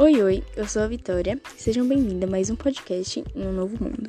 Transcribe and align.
Oi, 0.00 0.22
oi, 0.22 0.44
eu 0.56 0.64
sou 0.68 0.82
a 0.82 0.86
Vitória. 0.86 1.40
Sejam 1.56 1.84
bem-vindos 1.84 2.22
a 2.22 2.30
mais 2.30 2.48
um 2.50 2.54
podcast 2.54 3.24
em 3.34 3.44
um 3.44 3.52
novo 3.52 3.82
mundo. 3.82 4.08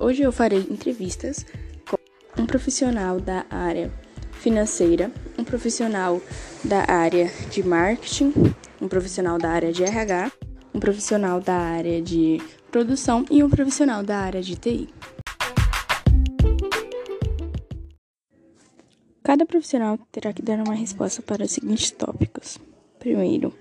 Hoje 0.00 0.22
eu 0.22 0.32
farei 0.32 0.60
entrevistas 0.70 1.44
com 1.86 1.98
um 2.42 2.46
profissional 2.46 3.20
da 3.20 3.44
área 3.50 3.92
financeira, 4.32 5.12
um 5.38 5.44
profissional 5.44 6.18
da 6.64 6.90
área 6.90 7.30
de 7.50 7.62
marketing, 7.62 8.32
um 8.80 8.88
profissional 8.88 9.36
da 9.36 9.50
área 9.50 9.70
de 9.70 9.84
RH, 9.84 10.32
um 10.74 10.80
profissional 10.80 11.42
da 11.42 11.56
área 11.56 12.00
de 12.00 12.40
produção 12.72 13.26
e 13.30 13.44
um 13.44 13.50
profissional 13.50 14.02
da 14.02 14.16
área 14.16 14.40
de 14.40 14.56
TI. 14.56 14.88
Cada 19.22 19.44
profissional 19.44 19.98
terá 20.10 20.32
que 20.32 20.40
dar 20.40 20.58
uma 20.58 20.74
resposta 20.74 21.20
para 21.20 21.44
os 21.44 21.50
seguintes 21.50 21.90
tópicos. 21.90 22.56
Primeiro, 22.98 23.52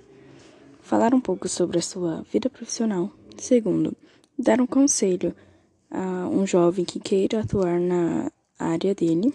falar 0.87 1.13
um 1.13 1.19
pouco 1.19 1.49
sobre 1.49 1.79
a 1.79 1.81
sua 1.81 2.21
vida 2.31 2.49
profissional. 2.49 3.11
Segundo, 3.37 3.93
dar 4.39 4.61
um 4.61 4.65
conselho 4.65 5.35
a 5.91 6.29
um 6.29 6.47
jovem 6.47 6.85
que 6.85 6.97
queira 6.97 7.41
atuar 7.41 7.77
na 7.77 8.31
área 8.57 8.95
dele. 8.95 9.33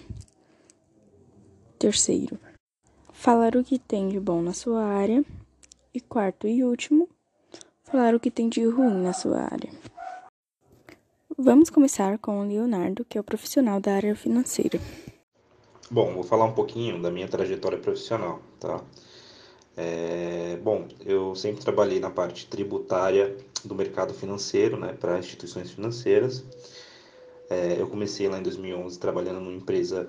Terceiro, 1.78 2.38
falar 3.12 3.54
o 3.54 3.62
que 3.62 3.78
tem 3.78 4.08
de 4.08 4.18
bom 4.18 4.40
na 4.40 4.54
sua 4.54 4.82
área. 4.82 5.22
E 5.94 6.00
quarto 6.00 6.48
e 6.48 6.64
último, 6.64 7.06
falar 7.84 8.14
o 8.14 8.20
que 8.20 8.30
tem 8.30 8.48
de 8.48 8.64
ruim 8.64 9.02
na 9.02 9.12
sua 9.12 9.42
área. 9.42 9.70
Vamos 11.36 11.68
começar 11.68 12.16
com 12.16 12.40
o 12.40 12.48
Leonardo, 12.48 13.04
que 13.04 13.18
é 13.18 13.20
o 13.20 13.24
profissional 13.24 13.78
da 13.78 13.94
área 13.94 14.16
financeira. 14.16 14.80
Bom, 15.90 16.14
vou 16.14 16.22
falar 16.22 16.46
um 16.46 16.54
pouquinho 16.54 17.02
da 17.02 17.10
minha 17.10 17.28
trajetória 17.28 17.76
profissional, 17.76 18.40
tá? 18.58 18.82
É, 19.76 20.58
bom, 20.62 20.86
eu 21.04 21.34
sempre 21.34 21.62
trabalhei 21.62 21.98
na 21.98 22.10
parte 22.10 22.46
tributária 22.46 23.36
do 23.64 23.74
mercado 23.74 24.12
financeiro, 24.12 24.78
né, 24.78 24.92
para 24.92 25.18
instituições 25.18 25.70
financeiras. 25.70 26.44
É, 27.48 27.76
eu 27.78 27.86
comecei 27.86 28.28
lá 28.28 28.38
em 28.38 28.42
2011 28.42 28.98
trabalhando 28.98 29.40
numa 29.40 29.56
empresa 29.56 30.08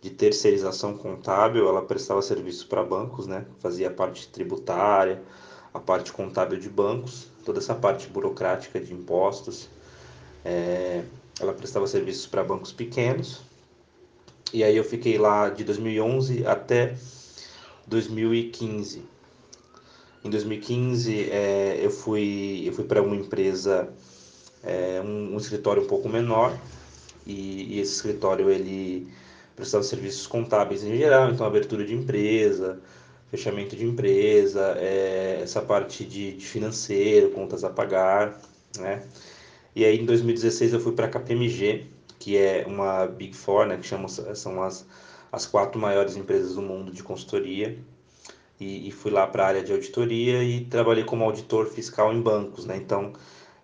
de 0.00 0.10
terceirização 0.10 0.96
contábil. 0.96 1.68
Ela 1.68 1.82
prestava 1.82 2.22
serviços 2.22 2.64
para 2.64 2.84
bancos, 2.84 3.26
né, 3.26 3.46
fazia 3.58 3.88
a 3.88 3.92
parte 3.92 4.28
tributária, 4.28 5.22
a 5.72 5.80
parte 5.80 6.12
contábil 6.12 6.58
de 6.58 6.68
bancos, 6.68 7.28
toda 7.44 7.58
essa 7.58 7.74
parte 7.74 8.08
burocrática 8.08 8.80
de 8.80 8.92
impostos. 8.92 9.68
É, 10.44 11.02
ela 11.40 11.52
prestava 11.52 11.86
serviços 11.86 12.26
para 12.26 12.44
bancos 12.44 12.72
pequenos. 12.72 13.40
E 14.52 14.64
aí 14.64 14.76
eu 14.76 14.84
fiquei 14.84 15.16
lá 15.16 15.48
de 15.48 15.62
2011 15.64 16.44
até 16.46 16.96
2015. 17.90 19.02
Em 20.24 20.30
2015 20.30 21.30
é, 21.30 21.80
eu 21.82 21.90
fui, 21.90 22.62
eu 22.64 22.72
fui 22.72 22.84
para 22.84 23.02
uma 23.02 23.16
empresa, 23.16 23.92
é, 24.62 25.02
um, 25.04 25.34
um, 25.34 25.36
escritório 25.36 25.82
um 25.82 25.86
pouco 25.86 26.08
menor, 26.08 26.56
e, 27.26 27.74
e, 27.74 27.80
esse 27.80 27.96
escritório 27.96 28.48
ele 28.48 29.08
prestava 29.56 29.82
serviços 29.82 30.26
contábeis 30.26 30.84
em 30.84 30.96
geral, 30.96 31.30
então 31.30 31.44
abertura 31.44 31.84
de 31.84 31.94
empresa, 31.94 32.80
fechamento 33.30 33.74
de 33.76 33.84
empresa, 33.84 34.74
é, 34.78 35.40
essa 35.42 35.60
parte 35.60 36.04
de, 36.04 36.34
de, 36.34 36.46
financeiro, 36.46 37.30
contas 37.30 37.64
a 37.64 37.70
pagar, 37.70 38.40
né? 38.78 39.02
E 39.74 39.84
aí 39.84 39.98
em 39.98 40.04
2016 40.04 40.72
eu 40.74 40.80
fui 40.80 40.92
para 40.92 41.06
a 41.06 41.08
KPMG, 41.08 41.86
que 42.18 42.36
é 42.36 42.64
uma 42.66 43.06
Big 43.06 43.34
Four, 43.34 43.66
né, 43.66 43.76
que 43.78 43.86
chamam, 43.86 44.08
são 44.08 44.62
as 44.62 44.86
as 45.32 45.46
quatro 45.46 45.80
maiores 45.80 46.16
empresas 46.16 46.54
do 46.54 46.62
mundo 46.62 46.92
de 46.92 47.02
consultoria 47.02 47.78
e, 48.58 48.88
e 48.88 48.90
fui 48.90 49.10
lá 49.10 49.26
para 49.26 49.44
a 49.44 49.46
área 49.48 49.62
de 49.62 49.72
auditoria 49.72 50.42
e 50.44 50.64
trabalhei 50.64 51.04
como 51.04 51.24
auditor 51.24 51.66
fiscal 51.66 52.12
em 52.12 52.20
bancos, 52.20 52.66
né? 52.66 52.76
Então 52.76 53.12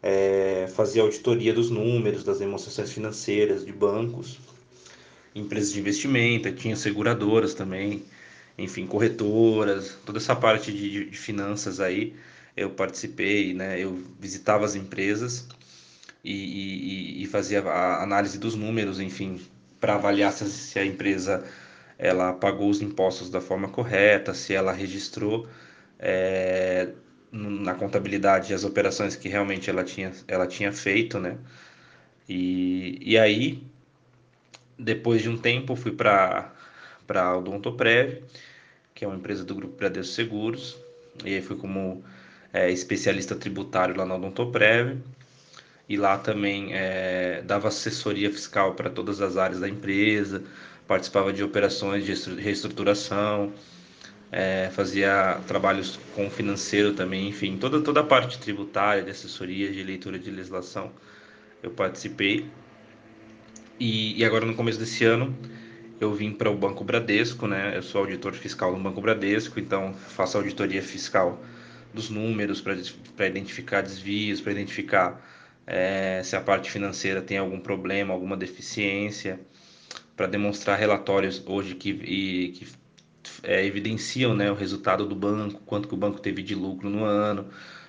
é, 0.03 0.67
fazia 0.75 1.03
auditoria 1.03 1.53
dos 1.53 1.71
números, 1.71 2.25
das 2.25 2.39
demonstrações 2.39 2.93
financeiras 2.93 3.65
de 3.65 3.73
bancos, 3.73 4.39
empresas 5.35 5.73
de 5.73 5.81
investimento, 5.81 6.51
tinha 6.53 6.77
seguradoras 6.77 7.55
também, 7.55 8.05
enfim, 8.57 8.87
corretoras, 8.87 9.97
toda 10.07 10.19
essa 10.19 10.35
parte 10.35 10.73
de, 10.73 11.11
de 11.11 11.17
finanças 11.17 11.81
aí 11.81 12.15
eu 12.57 12.71
participei, 12.71 13.53
né? 13.53 13.79
Eu 13.79 14.03
visitava 14.19 14.65
as 14.65 14.75
empresas 14.75 15.47
e, 16.25 17.21
e, 17.21 17.23
e 17.23 17.27
fazia 17.27 17.63
a 17.63 18.03
análise 18.03 18.39
dos 18.39 18.55
números, 18.55 18.99
enfim, 18.99 19.41
para 19.81 19.95
avaliar 19.95 20.33
se, 20.33 20.49
se, 20.51 20.79
a 20.79 20.85
empresa 20.85 21.45
ela 21.99 22.33
pagou 22.33 22.69
os 22.69 22.83
impostos 22.83 23.31
da 23.31 23.41
forma 23.41 23.69
correta, 23.69 24.35
se 24.35 24.55
ela 24.55 24.73
registrou 24.73 25.49
é, 25.99 26.89
na 27.33 27.75
contabilidade 27.75 28.53
as 28.55 28.65
operações 28.65 29.17
que 29.17 29.29
realmente 29.29 29.71
ela 29.71 29.85
tinha, 29.85 30.13
ela 30.29 30.47
tinha 30.47 30.73
feito, 30.73 31.19
né? 31.19 31.39
E, 32.29 32.99
e 33.03 33.19
aí, 33.19 33.63
depois 34.79 35.23
de 35.23 35.29
um 35.29 35.39
tempo, 35.39 35.77
fui 35.77 35.93
para 35.93 36.53
a 37.09 37.37
Odontoprev, 37.37 38.23
que 38.95 39.05
é 39.05 39.09
uma 39.09 39.17
empresa 39.17 39.45
do 39.45 39.55
Grupo 39.55 39.77
Bradesco 39.77 40.15
Seguros, 40.15 40.77
e 41.25 41.35
aí 41.35 41.43
fui 41.43 41.57
como 41.57 42.05
é, 42.53 42.71
especialista 42.71 43.35
tributário 43.37 43.97
lá 43.97 44.05
na 44.05 44.17
Odontoprev, 44.17 44.99
e 45.89 45.97
lá 45.97 46.19
também 46.19 46.75
é, 46.75 47.43
dava 47.45 47.69
assessoria 47.69 48.31
fiscal 48.31 48.75
para 48.75 48.91
todas 48.91 49.21
as 49.21 49.37
áreas 49.37 49.61
da 49.61 49.69
empresa, 49.69 50.43
participava 50.87 51.33
de 51.33 51.43
operações 51.43 52.05
de 52.05 52.13
reestruturação, 52.35 53.53
é, 54.33 54.71
fazia 54.73 55.41
trabalhos 55.47 55.99
com 56.15 56.29
financeiro 56.29 56.93
também, 56.93 57.29
enfim, 57.29 57.57
toda, 57.57 57.81
toda 57.81 58.01
a 58.01 58.05
parte 58.05 58.39
tributária, 58.39 59.03
de 59.03 59.11
assessoria, 59.11 59.71
de 59.71 59.83
leitura 59.83 60.19
de 60.19 60.31
legislação, 60.31 60.91
eu 61.63 61.71
participei. 61.71 62.47
E, 63.79 64.19
e 64.19 64.25
agora 64.25 64.45
no 64.45 64.55
começo 64.55 64.79
desse 64.79 65.05
ano 65.05 65.37
eu 66.01 66.13
vim 66.15 66.33
para 66.33 66.51
o 66.51 66.57
Banco 66.57 66.85
Bradesco, 66.85 67.47
né? 67.47 67.77
Eu 67.77 67.83
sou 67.83 68.03
auditor 68.03 68.35
fiscal 68.35 68.73
no 68.73 68.83
Banco 68.83 69.01
Bradesco, 69.01 69.59
então 69.59 69.95
faço 69.95 70.37
auditoria 70.37 70.83
fiscal 70.83 71.43
dos 71.95 72.11
números 72.11 72.61
para 72.61 73.27
identificar 73.27 73.81
desvios, 73.81 74.41
para 74.41 74.53
identificar 74.53 75.23
é, 75.67 76.23
se 76.23 76.37
a 76.37 76.41
parte 76.41 76.71
financeira 76.71 77.21
tem 77.21 77.39
algum 77.39 77.61
problema, 77.61 78.15
alguma 78.15 78.37
deficiência, 78.37 79.41
para 80.17 80.27
demonstrar 80.27 80.79
relatórios 80.79 81.43
hoje 81.47 81.75
que, 81.75 81.91
e, 81.91 82.49
que 82.53 82.67
é, 83.43 83.65
evidenciam 83.65 84.35
né, 84.35 84.51
o 84.51 84.55
resultado 84.55 85.07
do 85.07 85.15
banco, 85.15 85.61
quanto 85.67 85.89
que 85.89 85.95
o 85.95 85.97
banco 85.97 86.21
teve 86.21 86.43
de 86.43 86.55
lucro 86.55 86.89
no 86.89 87.05
ano, 87.05 87.49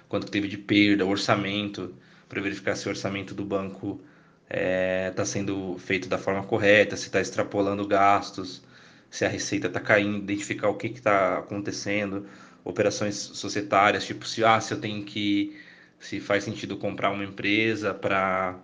quanto 0.09 0.25
que 0.25 0.31
teve 0.31 0.47
de 0.47 0.57
perda, 0.57 1.05
orçamento, 1.05 1.95
para 2.27 2.41
verificar 2.41 2.75
se 2.75 2.87
o 2.87 2.89
orçamento 2.89 3.33
do 3.33 3.45
banco 3.45 4.01
está 4.45 4.57
é, 4.57 5.11
tá 5.11 5.25
sendo 5.25 5.77
feito 5.77 6.07
da 6.09 6.17
forma 6.17 6.43
correta, 6.43 6.95
se 6.97 7.07
está 7.07 7.21
extrapolando 7.21 7.85
gastos, 7.87 8.63
se 9.09 9.25
a 9.25 9.29
receita 9.29 9.67
está 9.67 9.79
caindo, 9.79 10.17
identificar 10.17 10.69
o 10.69 10.75
que 10.75 10.87
está 10.87 11.39
acontecendo, 11.39 12.25
operações 12.63 13.15
societárias, 13.15 14.05
tipo 14.05 14.25
se, 14.27 14.43
ah, 14.43 14.59
se 14.59 14.73
eu 14.73 14.79
tenho 14.79 15.03
que 15.03 15.55
se 15.99 16.19
faz 16.19 16.43
sentido 16.43 16.77
comprar 16.77 17.11
uma 17.11 17.23
empresa 17.23 17.93
para 17.93 18.59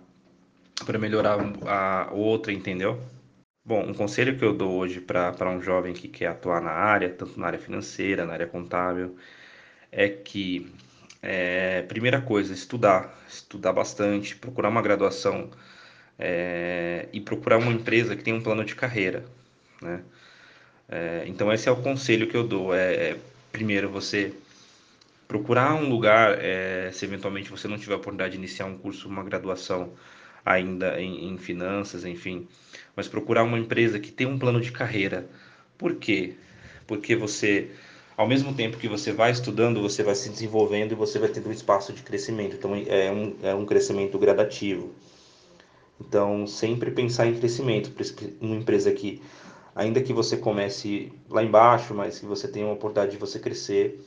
para 0.84 0.98
melhorar 0.98 1.38
a 1.66 2.12
outra, 2.12 2.52
entendeu? 2.52 3.00
Bom, 3.64 3.82
um 3.88 3.94
conselho 3.94 4.36
que 4.38 4.44
eu 4.44 4.52
dou 4.52 4.72
hoje 4.72 5.00
para 5.00 5.50
um 5.50 5.62
jovem 5.62 5.94
que 5.94 6.08
quer 6.08 6.26
atuar 6.26 6.60
na 6.60 6.70
área, 6.72 7.08
tanto 7.08 7.38
na 7.40 7.46
área 7.46 7.58
financeira, 7.58 8.26
na 8.26 8.34
área 8.34 8.46
contábil, 8.46 9.16
é 9.90 10.08
que, 10.08 10.70
é, 11.22 11.82
primeira 11.82 12.20
coisa, 12.20 12.52
estudar, 12.52 13.24
estudar 13.28 13.72
bastante, 13.72 14.36
procurar 14.36 14.68
uma 14.68 14.82
graduação 14.82 15.50
é, 16.18 17.08
e 17.12 17.20
procurar 17.20 17.58
uma 17.58 17.72
empresa 17.72 18.16
que 18.16 18.22
tenha 18.22 18.36
um 18.36 18.42
plano 18.42 18.64
de 18.64 18.74
carreira, 18.74 19.24
né? 19.80 20.02
É, 20.88 21.24
então 21.26 21.52
esse 21.52 21.68
é 21.68 21.72
o 21.72 21.82
conselho 21.82 22.28
que 22.28 22.36
eu 22.36 22.46
dou, 22.46 22.74
é, 22.74 22.94
é 23.10 23.20
primeiro 23.52 23.88
você 23.90 24.34
procurar 25.26 25.74
um 25.74 25.88
lugar, 25.88 26.38
é, 26.40 26.90
se 26.92 27.04
eventualmente 27.04 27.50
você 27.50 27.66
não 27.66 27.78
tiver 27.78 27.94
a 27.94 27.96
oportunidade 27.96 28.32
de 28.32 28.38
iniciar 28.38 28.66
um 28.66 28.78
curso, 28.78 29.08
uma 29.08 29.22
graduação 29.22 29.92
ainda 30.44 31.00
em, 31.00 31.28
em 31.28 31.38
finanças, 31.38 32.04
enfim, 32.04 32.46
mas 32.94 33.08
procurar 33.08 33.42
uma 33.42 33.58
empresa 33.58 33.98
que 33.98 34.12
tem 34.12 34.26
um 34.26 34.38
plano 34.38 34.60
de 34.60 34.70
carreira. 34.70 35.28
Por 35.78 35.96
quê? 35.96 36.34
Porque 36.86 37.16
você, 37.16 37.70
ao 38.16 38.28
mesmo 38.28 38.54
tempo 38.54 38.76
que 38.76 38.86
você 38.88 39.12
vai 39.12 39.30
estudando, 39.30 39.80
você 39.80 40.02
vai 40.02 40.14
se 40.14 40.28
desenvolvendo 40.28 40.92
e 40.92 40.94
você 40.94 41.18
vai 41.18 41.30
tendo 41.30 41.48
um 41.48 41.52
espaço 41.52 41.92
de 41.92 42.02
crescimento. 42.02 42.56
Então, 42.56 42.74
é 42.74 43.10
um, 43.10 43.36
é 43.42 43.54
um 43.54 43.64
crescimento 43.64 44.18
gradativo. 44.18 44.92
Então, 45.98 46.46
sempre 46.46 46.90
pensar 46.90 47.26
em 47.26 47.38
crescimento. 47.38 47.90
Uma 48.40 48.56
empresa 48.56 48.92
que, 48.92 49.22
ainda 49.74 50.02
que 50.02 50.12
você 50.12 50.36
comece 50.36 51.10
lá 51.30 51.42
embaixo, 51.42 51.94
mas 51.94 52.18
que 52.18 52.26
você 52.26 52.46
tenha 52.46 52.66
uma 52.66 52.74
oportunidade 52.74 53.12
de 53.12 53.18
você 53.18 53.38
crescer 53.38 53.98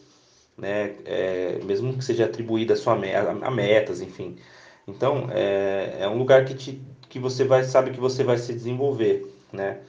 né? 0.57 0.95
É, 1.05 1.59
mesmo 1.63 1.97
que 1.97 2.03
seja 2.03 2.25
atribuída 2.25 2.73
a 2.73 2.77
sua 2.77 2.93
a 2.93 3.51
metas, 3.51 4.01
enfim. 4.01 4.37
Então, 4.87 5.29
é, 5.31 5.97
é 6.01 6.07
um 6.07 6.17
lugar 6.17 6.45
que, 6.45 6.55
te, 6.55 6.81
que 7.09 7.19
você 7.19 7.43
vai 7.43 7.63
sabe 7.63 7.91
que 7.91 7.99
você 7.99 8.23
vai 8.23 8.37
se 8.37 8.53
desenvolver, 8.53 9.31
né? 9.51 9.79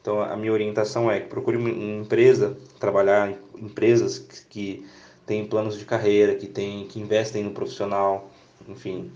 Então, 0.00 0.20
a 0.22 0.36
minha 0.36 0.52
orientação 0.52 1.10
é 1.10 1.20
que 1.20 1.28
procure 1.28 1.56
uma 1.56 1.68
empresa, 1.68 2.56
trabalhar 2.78 3.30
em 3.30 3.66
empresas 3.66 4.18
que, 4.18 4.46
que 4.46 4.86
têm 5.26 5.44
planos 5.46 5.78
de 5.78 5.84
carreira, 5.84 6.34
que, 6.34 6.46
tem, 6.46 6.86
que 6.86 7.00
investem 7.00 7.44
no 7.44 7.50
profissional, 7.50 8.30
enfim, 8.66 9.12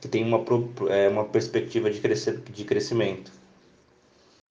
que 0.00 0.08
tem 0.08 0.24
uma, 0.24 0.44
é, 0.88 1.08
uma 1.08 1.24
perspectiva 1.24 1.90
de, 1.90 2.00
crescer, 2.00 2.38
de 2.38 2.64
crescimento. 2.64 3.32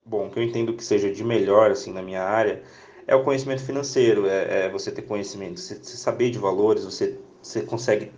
Bom, 0.06 0.28
o 0.28 0.32
que 0.32 0.40
eu 0.40 0.44
entendo 0.44 0.74
que 0.74 0.84
seja 0.84 1.12
de 1.12 1.24
melhor 1.24 1.72
assim 1.72 1.94
na 1.94 2.02
minha 2.02 2.24
área 2.24 2.64
é 3.10 3.16
o 3.16 3.24
conhecimento 3.24 3.64
financeiro, 3.64 4.28
é, 4.28 4.66
é 4.66 4.70
você 4.70 4.92
ter 4.92 5.02
conhecimento, 5.02 5.60
você, 5.60 5.76
você, 5.82 5.98
saber 5.98 6.30
de 6.30 6.38
valores, 6.38 6.84
você, 6.84 7.18
você 7.42 7.64
consegue, 7.64 8.12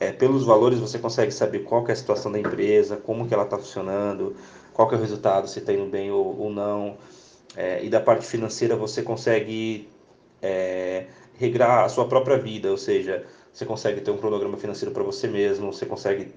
é, 0.00 0.12
pelos 0.12 0.46
valores 0.46 0.78
você 0.78 0.98
consegue 0.98 1.30
saber 1.30 1.58
qual 1.58 1.86
é 1.86 1.92
a 1.92 1.96
situação 1.96 2.32
da 2.32 2.38
empresa, 2.38 2.96
como 2.96 3.28
que 3.28 3.34
ela 3.34 3.44
está 3.44 3.58
funcionando, 3.58 4.34
qual 4.72 4.90
é 4.92 4.94
o 4.94 4.98
resultado, 4.98 5.46
se 5.46 5.58
está 5.58 5.74
indo 5.74 5.84
bem 5.84 6.10
ou, 6.10 6.40
ou 6.40 6.50
não. 6.50 6.96
É, 7.54 7.84
e 7.84 7.90
da 7.90 8.00
parte 8.00 8.24
financeira 8.24 8.74
você 8.76 9.02
consegue 9.02 9.86
é, 10.40 11.04
regrar 11.38 11.84
a 11.84 11.88
sua 11.90 12.08
própria 12.08 12.38
vida, 12.38 12.70
ou 12.70 12.78
seja, 12.78 13.26
você 13.52 13.66
consegue 13.66 14.00
ter 14.00 14.10
um 14.10 14.16
cronograma 14.16 14.56
financeiro 14.56 14.94
para 14.94 15.02
você 15.02 15.28
mesmo, 15.28 15.70
você 15.70 15.84
consegue 15.84 16.32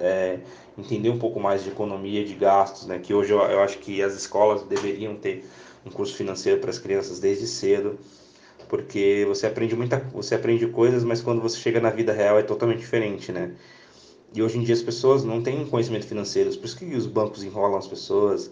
é, 0.00 0.40
entender 0.76 1.10
um 1.10 1.20
pouco 1.20 1.38
mais 1.38 1.62
de 1.62 1.68
economia 1.68 2.24
de 2.24 2.34
gastos, 2.34 2.88
né? 2.88 2.98
Que 2.98 3.14
hoje 3.14 3.32
eu, 3.32 3.38
eu 3.42 3.60
acho 3.60 3.78
que 3.78 4.02
as 4.02 4.12
escolas 4.14 4.64
deveriam 4.64 5.14
ter 5.14 5.44
um 5.84 5.90
curso 5.90 6.14
financeiro 6.14 6.60
para 6.60 6.70
as 6.70 6.78
crianças 6.78 7.20
desde 7.20 7.46
cedo, 7.46 7.98
porque 8.68 9.24
você 9.26 9.46
aprende 9.46 9.76
muita, 9.76 9.98
você 10.12 10.34
aprende 10.34 10.66
coisas, 10.68 11.04
mas 11.04 11.20
quando 11.20 11.40
você 11.40 11.58
chega 11.58 11.80
na 11.80 11.90
vida 11.90 12.12
real 12.12 12.38
é 12.38 12.42
totalmente 12.42 12.80
diferente, 12.80 13.30
né? 13.30 13.54
E 14.34 14.42
hoje 14.42 14.58
em 14.58 14.62
dia 14.64 14.74
as 14.74 14.82
pessoas 14.82 15.22
não 15.24 15.42
têm 15.42 15.64
conhecimento 15.66 16.06
financeiro, 16.06 16.50
por 16.56 16.64
isso 16.64 16.76
que 16.76 16.84
os 16.96 17.06
bancos 17.06 17.44
enrolam 17.44 17.78
as 17.78 17.86
pessoas, 17.86 18.50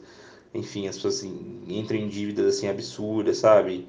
enfim, 0.55 0.87
as 0.87 0.97
pessoas 0.97 1.19
assim, 1.19 1.63
entram 1.67 1.99
em 1.99 2.09
dívidas 2.09 2.57
assim 2.57 2.69
absurdas, 2.69 3.39
sabe? 3.39 3.89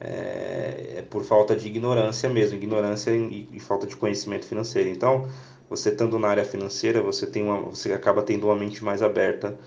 É, 0.00 0.94
é 0.98 1.02
por 1.02 1.24
falta 1.24 1.54
de 1.56 1.66
ignorância 1.68 2.28
mesmo, 2.28 2.56
ignorância 2.56 3.10
e, 3.12 3.48
e 3.52 3.60
falta 3.60 3.86
de 3.86 3.96
conhecimento 3.96 4.46
financeiro. 4.46 4.88
Então, 4.88 5.28
você 5.70 5.90
estando 5.90 6.18
na 6.18 6.28
área 6.28 6.44
financeira, 6.44 7.00
você 7.02 7.26
tem 7.26 7.42
uma, 7.44 7.60
você 7.62 7.92
acaba 7.92 8.22
tendo 8.22 8.46
uma 8.46 8.56
mente 8.56 8.84
mais 8.84 9.02
aberta 9.02 9.58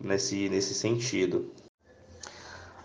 nesse 0.00 0.48
nesse 0.48 0.74
sentido. 0.74 1.50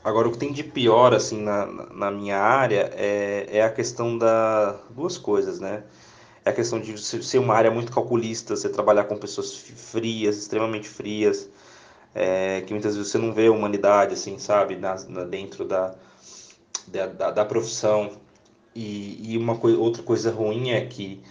Agora, 0.05 0.27
o 0.27 0.31
que 0.31 0.37
tem 0.37 0.53
de 0.53 0.63
pior 0.63 1.15
assim 1.15 1.41
na, 1.41 1.65
na 1.91 2.11
minha 2.11 2.37
área 2.37 2.91
é, 2.93 3.47
é 3.49 3.63
a 3.63 3.71
questão 3.71 4.15
da 4.15 4.73
duas 4.91 5.17
coisas, 5.17 5.59
né? 5.59 5.83
É 6.45 6.51
a 6.51 6.53
questão 6.53 6.79
de 6.79 6.95
ser 6.99 7.39
uma 7.39 7.55
área 7.55 7.71
muito 7.71 7.91
calculista, 7.91 8.55
você 8.55 8.69
trabalhar 8.69 9.05
com 9.05 9.17
pessoas 9.17 9.57
frias, 9.57 10.37
extremamente 10.37 10.87
frias, 10.87 11.49
é, 12.13 12.61
que 12.61 12.71
muitas 12.71 12.95
vezes 12.95 13.11
você 13.11 13.17
não 13.17 13.33
vê 13.33 13.47
a 13.47 13.51
humanidade, 13.51 14.13
assim, 14.13 14.37
sabe, 14.37 14.75
na, 14.75 14.93
na 15.09 15.23
dentro 15.23 15.65
da, 15.65 15.95
da, 16.87 17.31
da, 17.31 17.43
profissão. 17.45 18.11
E, 18.75 19.33
e 19.33 19.37
uma 19.39 19.59
outra 19.79 20.03
coisa 20.03 20.31
ruim 20.31 20.69
é 20.69 20.85
que 20.85 21.23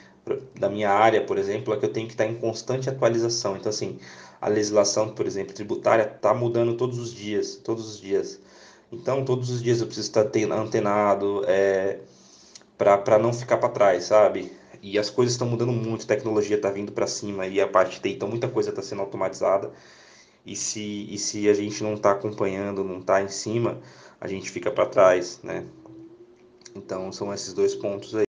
da 0.59 0.69
minha 0.69 0.91
área, 0.91 1.25
por 1.25 1.39
exemplo, 1.39 1.73
é 1.75 1.77
que 1.77 1.85
eu 1.85 1.93
tenho 1.93 2.09
que 2.09 2.15
estar 2.15 2.27
em 2.27 2.35
constante 2.35 2.91
atualização. 2.91 3.57
Então, 3.57 3.71
assim, 3.71 4.01
a 4.41 4.49
legislação, 4.49 5.11
por 5.11 5.27
exemplo, 5.27 5.55
tributária 5.55 6.03
está 6.17 6.35
mudando 6.35 6.77
todos 6.77 6.99
os 6.99 7.15
dias, 7.15 7.55
todos 7.55 7.89
os 7.89 8.01
dias. 8.01 8.41
Então, 8.93 9.25
todos 9.25 9.51
os 9.51 9.63
dias 9.63 9.81
eu 9.81 9.87
preciso 9.87 10.09
estar 10.09 10.31
antenado 10.57 11.43
é, 11.47 11.99
para 12.77 13.19
não 13.19 13.33
ficar 13.33 13.59
para 13.59 13.69
trás, 13.69 14.05
sabe? 14.05 14.53
E 14.83 14.99
as 14.99 15.09
coisas 15.09 15.35
estão 15.35 15.49
mudando 15.49 15.73
muito, 15.73 16.05
a 16.05 16.09
tecnologia 16.09 16.57
está 16.57 16.71
vindo 16.71 16.93
para 16.93 17.07
cima 17.07 17.47
e 17.47 17.61
a 17.61 17.67
parte 17.67 18.01
TI, 18.01 18.13
então 18.13 18.29
muita 18.29 18.49
coisa 18.49 18.71
está 18.71 18.83
sendo 18.83 19.01
automatizada. 19.01 19.73
E 20.45 20.55
se, 20.55 21.07
e 21.11 21.19
se 21.19 21.49
a 21.49 21.55
gente 21.55 21.83
não 21.83 21.95
está 21.95 22.13
acompanhando, 22.13 22.85
não 22.85 22.99
está 22.99 23.23
em 23.23 23.29
cima, 23.29 23.81
a 24.21 24.29
gente 24.29 24.51
fica 24.51 24.71
para 24.71 24.87
trás, 24.87 25.41
né? 25.43 25.65
Então, 26.75 27.11
são 27.13 27.33
esses 27.33 27.55
dois 27.55 27.75
pontos 27.75 28.15
aí. 28.15 28.25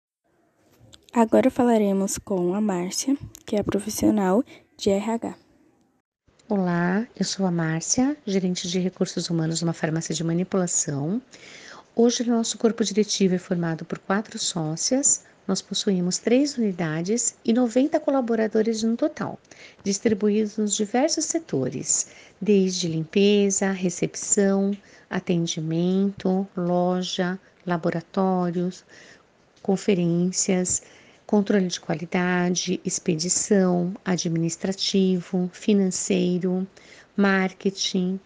Agora 1.14 1.50
falaremos 1.50 2.18
com 2.18 2.54
a 2.54 2.62
Márcia, 2.62 3.16
que 3.46 3.56
é 3.56 3.64
profissional 3.64 4.44
de 4.78 4.90
RH. 4.90 5.41
Olá, 6.54 7.08
eu 7.18 7.24
sou 7.24 7.46
a 7.46 7.50
Márcia, 7.50 8.18
gerente 8.26 8.68
de 8.68 8.78
recursos 8.78 9.30
humanos 9.30 9.62
numa 9.62 9.72
farmácia 9.72 10.14
de 10.14 10.22
manipulação. 10.22 11.22
Hoje, 11.96 12.30
nosso 12.30 12.58
corpo 12.58 12.84
diretivo 12.84 13.36
é 13.36 13.38
formado 13.38 13.86
por 13.86 13.98
quatro 13.98 14.38
sócias. 14.38 15.24
Nós 15.48 15.62
possuímos 15.62 16.18
três 16.18 16.58
unidades 16.58 17.38
e 17.46 17.54
90 17.54 17.98
colaboradores 18.02 18.84
no 18.84 18.98
total, 18.98 19.40
distribuídos 19.82 20.58
nos 20.58 20.76
diversos 20.76 21.24
setores, 21.24 22.08
desde 22.42 22.90
limpeza, 22.90 23.72
recepção, 23.72 24.78
atendimento, 25.10 26.46
loja, 26.58 27.40
laboratórios, 27.66 28.84
conferências, 29.62 30.84
controle 31.32 31.68
de 31.68 31.80
qualidade, 31.80 32.82
expedição, 32.84 33.94
administrativo, 34.04 35.50
financeiro, 35.54 36.68
marketing 37.16 38.20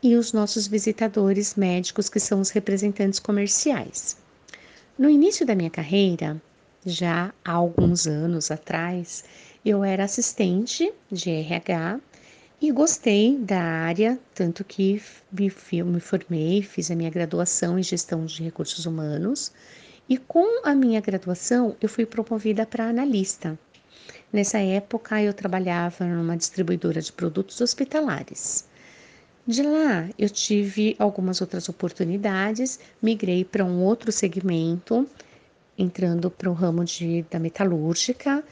e 0.00 0.14
os 0.14 0.32
nossos 0.32 0.68
visitadores 0.68 1.56
médicos, 1.56 2.08
que 2.08 2.20
são 2.20 2.40
os 2.40 2.50
representantes 2.50 3.18
comerciais. 3.18 4.16
No 4.96 5.10
início 5.10 5.44
da 5.44 5.56
minha 5.56 5.70
carreira, 5.70 6.40
já 6.84 7.34
há 7.44 7.50
alguns 7.50 8.06
anos 8.06 8.52
atrás, 8.52 9.24
eu 9.64 9.82
era 9.82 10.04
assistente 10.04 10.92
de 11.10 11.30
RH 11.30 11.98
e 12.62 12.70
gostei 12.70 13.36
da 13.38 13.60
área, 13.60 14.20
tanto 14.32 14.62
que 14.62 15.02
me, 15.32 15.52
me 15.82 16.00
formei, 16.00 16.62
fiz 16.62 16.92
a 16.92 16.94
minha 16.94 17.10
graduação 17.10 17.76
em 17.76 17.82
gestão 17.82 18.24
de 18.24 18.40
recursos 18.44 18.86
humanos 18.86 19.50
e 20.08 20.16
com 20.16 20.64
a 20.64 20.74
minha 20.74 21.00
graduação, 21.00 21.76
eu 21.80 21.88
fui 21.88 22.06
promovida 22.06 22.64
para 22.64 22.88
analista. 22.88 23.58
Nessa 24.32 24.58
época, 24.58 25.20
eu 25.22 25.32
trabalhava 25.32 26.04
numa 26.04 26.36
distribuidora 26.36 27.00
de 27.00 27.12
produtos 27.12 27.60
hospitalares. 27.60 28.64
De 29.46 29.62
lá, 29.62 30.08
eu 30.18 30.28
tive 30.28 30.96
algumas 30.98 31.40
outras 31.40 31.68
oportunidades, 31.68 32.80
migrei 33.00 33.44
para 33.44 33.64
um 33.64 33.82
outro 33.82 34.10
segmento, 34.10 35.08
entrando 35.78 36.30
para 36.30 36.50
o 36.50 36.52
ramo 36.52 36.84
de, 36.84 37.24
da 37.30 37.38
metalúrgica. 37.38 38.42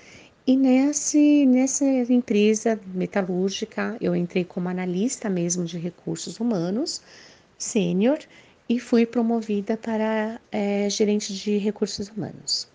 E 0.46 0.56
nesse, 0.56 1.46
nessa 1.46 1.84
empresa 1.84 2.78
metalúrgica, 2.94 3.96
eu 4.00 4.14
entrei 4.14 4.44
como 4.44 4.68
analista 4.68 5.28
mesmo 5.28 5.64
de 5.64 5.78
recursos 5.78 6.38
humanos, 6.38 7.00
sênior, 7.58 8.18
e 8.68 8.78
fui 8.78 9.04
promovida 9.04 9.76
para 9.76 10.40
é, 10.50 10.88
gerente 10.88 11.34
de 11.34 11.58
recursos 11.58 12.08
humanos. 12.08 12.68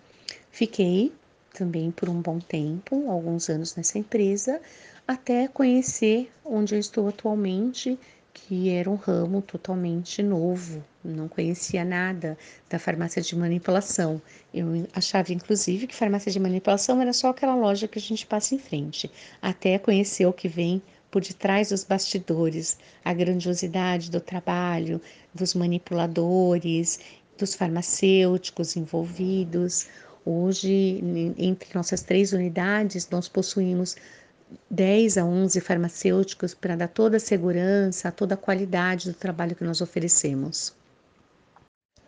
Fiquei 0.50 1.12
também 1.52 1.90
por 1.90 2.08
um 2.08 2.20
bom 2.20 2.38
tempo, 2.38 3.10
alguns 3.10 3.48
anos 3.48 3.74
nessa 3.74 3.98
empresa, 3.98 4.60
até 5.06 5.48
conhecer 5.48 6.30
onde 6.44 6.74
eu 6.74 6.78
estou 6.78 7.08
atualmente, 7.08 7.98
que 8.32 8.70
era 8.70 8.88
um 8.88 8.94
ramo 8.94 9.42
totalmente 9.42 10.22
novo, 10.22 10.84
não 11.04 11.28
conhecia 11.28 11.84
nada 11.84 12.38
da 12.68 12.78
farmácia 12.78 13.20
de 13.20 13.36
manipulação. 13.36 14.22
Eu 14.54 14.86
achava, 14.92 15.32
inclusive, 15.32 15.86
que 15.86 15.94
farmácia 15.94 16.30
de 16.30 16.38
manipulação 16.38 17.00
era 17.00 17.12
só 17.12 17.30
aquela 17.30 17.54
loja 17.54 17.88
que 17.88 17.98
a 17.98 18.02
gente 18.02 18.26
passa 18.26 18.54
em 18.54 18.58
frente, 18.58 19.10
até 19.42 19.78
conhecer 19.78 20.26
o 20.26 20.32
que 20.32 20.48
vem 20.48 20.80
por 21.10 21.22
detrás 21.22 21.70
dos 21.70 21.84
bastidores, 21.84 22.78
a 23.04 23.12
grandiosidade 23.12 24.10
do 24.10 24.20
trabalho 24.20 25.00
dos 25.34 25.54
manipuladores, 25.54 27.00
dos 27.36 27.54
farmacêuticos 27.54 28.76
envolvidos. 28.76 29.88
Hoje, 30.24 31.02
entre 31.38 31.70
nossas 31.74 32.02
três 32.02 32.32
unidades, 32.32 33.08
nós 33.10 33.28
possuímos 33.28 33.96
10 34.70 35.18
a 35.18 35.24
11 35.24 35.60
farmacêuticos 35.60 36.54
para 36.54 36.76
dar 36.76 36.88
toda 36.88 37.16
a 37.16 37.20
segurança, 37.20 38.12
toda 38.12 38.34
a 38.34 38.38
qualidade 38.38 39.10
do 39.10 39.14
trabalho 39.14 39.56
que 39.56 39.64
nós 39.64 39.80
oferecemos. 39.80 40.74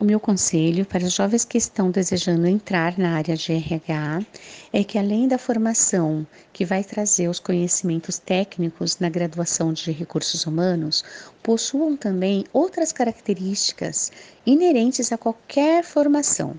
O 0.02 0.04
meu 0.04 0.18
conselho 0.18 0.85
para 0.85 1.04
os 1.04 1.12
jovens 1.12 1.44
que 1.44 1.56
estão 1.56 1.88
desejando 1.88 2.49
entrar 2.49 2.99
na 2.99 3.14
área 3.14 3.37
de 3.37 3.52
RH 3.52 4.26
é 4.73 4.82
que, 4.82 4.99
além 4.99 5.28
da 5.28 5.38
formação 5.38 6.26
que 6.52 6.64
vai 6.64 6.82
trazer 6.82 7.28
os 7.28 7.38
conhecimentos 7.38 8.18
técnicos 8.18 8.99
na 8.99 9.09
graduação 9.09 9.73
de 9.73 9.92
recursos 9.92 10.44
humanos, 10.44 11.04
possuam 11.40 11.97
também 11.97 12.44
outras 12.52 12.90
características 12.90 14.11
inerentes 14.44 15.12
a 15.12 15.16
qualquer 15.16 15.85
formação, 15.85 16.56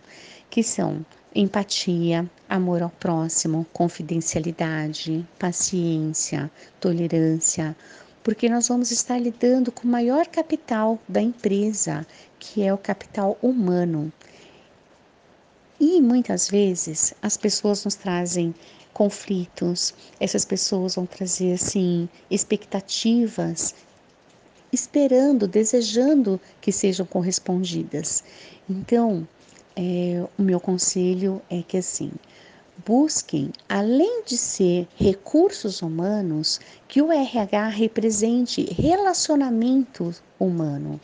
que 0.49 0.63
são 0.63 1.05
empatia, 1.35 2.25
amor 2.47 2.81
ao 2.81 2.91
próximo, 2.91 3.67
confidencialidade, 3.73 5.27
paciência, 5.37 6.49
tolerância, 6.79 7.75
porque 8.23 8.47
nós 8.47 8.69
vamos 8.69 8.89
estar 8.89 9.19
lidando 9.19 9.69
com 9.69 9.85
o 9.85 9.91
maior 9.91 10.27
capital 10.27 10.97
da 11.09 11.21
empresa, 11.21 12.07
que 12.43 12.61
é 12.61 12.73
o 12.73 12.77
capital 12.77 13.37
humano. 13.41 14.11
E 15.79 16.01
muitas 16.01 16.49
vezes 16.49 17.13
as 17.21 17.37
pessoas 17.37 17.85
nos 17.85 17.95
trazem 17.95 18.53
conflitos, 18.93 19.93
essas 20.19 20.43
pessoas 20.43 20.95
vão 20.95 21.05
trazer 21.05 21.53
assim 21.53 22.07
expectativas, 22.29 23.73
esperando, 24.73 25.47
desejando 25.47 26.39
que 26.59 26.71
sejam 26.71 27.05
correspondidas. 27.05 28.23
Então, 28.69 29.25
é, 29.75 30.23
o 30.37 30.41
meu 30.41 30.59
conselho 30.59 31.41
é 31.49 31.63
que 31.63 31.77
assim, 31.77 32.11
busquem, 32.85 33.51
além 33.69 34.23
de 34.25 34.37
ser 34.37 34.85
recursos 34.97 35.81
humanos, 35.81 36.59
que 36.89 37.01
o 37.01 37.11
RH 37.11 37.67
represente 37.69 38.65
relacionamento 38.73 40.13
humano. 40.39 40.99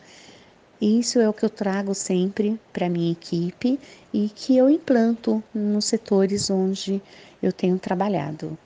Isso 0.81 1.19
é 1.19 1.27
o 1.27 1.33
que 1.33 1.43
eu 1.43 1.49
trago 1.49 1.93
sempre 1.93 2.57
para 2.71 2.87
minha 2.87 3.11
equipe 3.11 3.77
e 4.13 4.29
que 4.29 4.55
eu 4.55 4.69
implanto 4.69 5.43
nos 5.53 5.85
setores 5.85 6.49
onde 6.49 7.01
eu 7.43 7.51
tenho 7.51 7.77
trabalhado. 7.77 8.57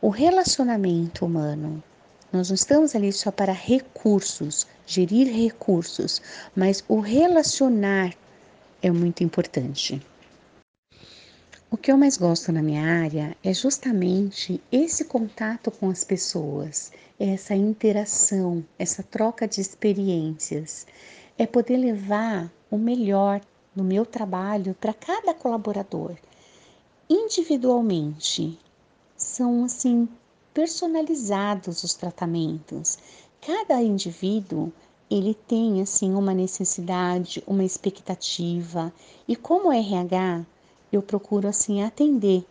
O 0.00 0.08
relacionamento 0.08 1.26
humano. 1.26 1.82
Nós 2.32 2.48
não 2.48 2.54
estamos 2.54 2.94
ali 2.94 3.12
só 3.12 3.30
para 3.30 3.52
recursos, 3.52 4.66
gerir 4.86 5.26
recursos, 5.26 6.22
mas 6.56 6.82
o 6.88 7.00
relacionar 7.00 8.14
é 8.80 8.90
muito 8.90 9.22
importante. 9.22 10.00
O 11.70 11.76
que 11.76 11.92
eu 11.92 11.98
mais 11.98 12.16
gosto 12.16 12.50
na 12.50 12.62
minha 12.62 12.84
área 12.84 13.36
é 13.44 13.52
justamente 13.52 14.62
esse 14.72 15.04
contato 15.04 15.70
com 15.70 15.90
as 15.90 16.04
pessoas, 16.04 16.90
essa 17.18 17.54
interação, 17.54 18.64
essa 18.78 19.02
troca 19.02 19.46
de 19.46 19.60
experiências. 19.60 20.86
É 21.40 21.46
poder 21.46 21.78
levar 21.78 22.52
o 22.70 22.76
melhor 22.76 23.40
no 23.74 23.82
meu 23.82 24.04
trabalho 24.04 24.76
para 24.78 24.92
cada 24.92 25.32
colaborador, 25.32 26.14
individualmente. 27.08 28.58
São 29.16 29.64
assim 29.64 30.06
personalizados 30.52 31.82
os 31.82 31.94
tratamentos. 31.94 32.98
Cada 33.40 33.80
indivíduo 33.80 34.70
ele 35.10 35.32
tem 35.32 35.80
assim 35.80 36.12
uma 36.12 36.34
necessidade, 36.34 37.42
uma 37.46 37.64
expectativa 37.64 38.92
e 39.26 39.34
como 39.34 39.72
RH 39.72 40.44
eu 40.92 41.00
procuro 41.00 41.48
assim 41.48 41.82
atender 41.82 42.44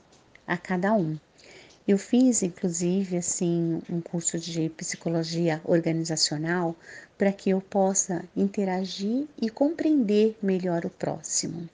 a 0.47 0.57
cada 0.57 0.93
um. 0.93 1.15
Eu 1.89 1.97
fiz 1.97 2.43
inclusive 2.43 3.17
assim 3.17 3.81
um 3.89 3.99
curso 3.99 4.37
de 4.37 4.69
psicologia 4.69 5.59
organizacional 5.65 6.75
para 7.17 7.31
que 7.31 7.49
eu 7.49 7.59
possa 7.59 8.23
interagir 8.37 9.25
e 9.41 9.49
compreender 9.49 10.37
melhor 10.39 10.85
o 10.85 10.89
próximo. 10.91 11.67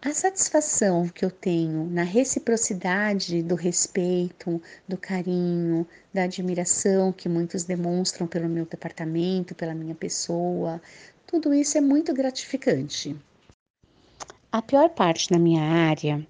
A 0.00 0.14
satisfação 0.14 1.08
que 1.08 1.24
eu 1.24 1.32
tenho 1.32 1.90
na 1.90 2.04
reciprocidade 2.04 3.42
do 3.42 3.56
respeito, 3.56 4.62
do 4.86 4.96
carinho, 4.96 5.84
da 6.14 6.22
admiração 6.22 7.10
que 7.10 7.28
muitos 7.28 7.64
demonstram 7.64 8.28
pelo 8.28 8.48
meu 8.48 8.64
departamento, 8.64 9.52
pela 9.52 9.74
minha 9.74 9.96
pessoa, 9.96 10.80
tudo 11.26 11.52
isso 11.52 11.76
é 11.76 11.80
muito 11.80 12.14
gratificante. 12.14 13.16
A 14.52 14.62
pior 14.62 14.90
parte 14.90 15.28
na 15.32 15.40
minha 15.40 15.64
área 15.64 16.24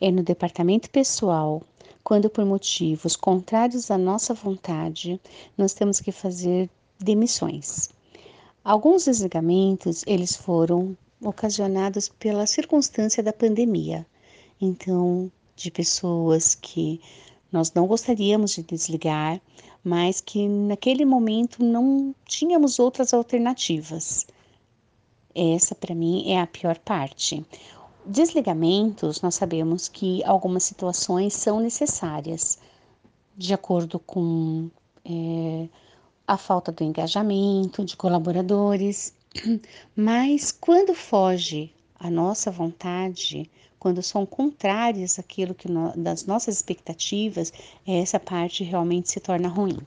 é 0.00 0.10
no 0.10 0.22
departamento 0.22 0.88
pessoal, 0.88 1.62
quando 2.04 2.28
por 2.28 2.44
motivos 2.44 3.16
contrários 3.16 3.90
à 3.90 3.96
nossa 3.96 4.34
vontade, 4.34 5.18
nós 5.56 5.72
temos 5.72 6.00
que 6.00 6.12
fazer 6.12 6.68
demissões. 7.00 7.88
Alguns 8.62 9.06
desligamentos, 9.06 10.04
eles 10.06 10.36
foram 10.36 10.96
ocasionados 11.22 12.08
pela 12.08 12.46
circunstância 12.46 13.22
da 13.22 13.32
pandemia. 13.32 14.06
Então, 14.60 15.32
de 15.56 15.70
pessoas 15.70 16.54
que 16.54 17.00
nós 17.50 17.72
não 17.72 17.86
gostaríamos 17.86 18.52
de 18.52 18.62
desligar, 18.62 19.40
mas 19.82 20.20
que 20.20 20.46
naquele 20.48 21.04
momento 21.04 21.64
não 21.64 22.14
tínhamos 22.26 22.78
outras 22.78 23.14
alternativas. 23.14 24.26
Essa, 25.34 25.74
para 25.74 25.94
mim, 25.94 26.30
é 26.30 26.40
a 26.40 26.46
pior 26.46 26.78
parte. 26.78 27.44
Desligamentos, 28.06 29.22
nós 29.22 29.34
sabemos 29.34 29.88
que 29.88 30.22
algumas 30.24 30.62
situações 30.62 31.32
são 31.32 31.58
necessárias, 31.58 32.58
de 33.36 33.54
acordo 33.54 33.98
com 33.98 34.70
é, 35.04 35.68
a 36.26 36.36
falta 36.36 36.70
do 36.70 36.84
engajamento 36.84 37.82
de 37.84 37.96
colaboradores, 37.96 39.14
mas 39.96 40.52
quando 40.52 40.94
foge 40.94 41.72
a 41.98 42.10
nossa 42.10 42.50
vontade, 42.50 43.50
quando 43.78 44.02
são 44.02 44.26
contrárias 44.26 45.18
àquilo 45.18 45.54
que 45.54 45.70
no, 45.70 45.96
das 45.96 46.26
nossas 46.26 46.56
expectativas, 46.56 47.52
essa 47.86 48.20
parte 48.20 48.64
realmente 48.64 49.10
se 49.10 49.20
torna 49.20 49.48
ruim. 49.48 49.78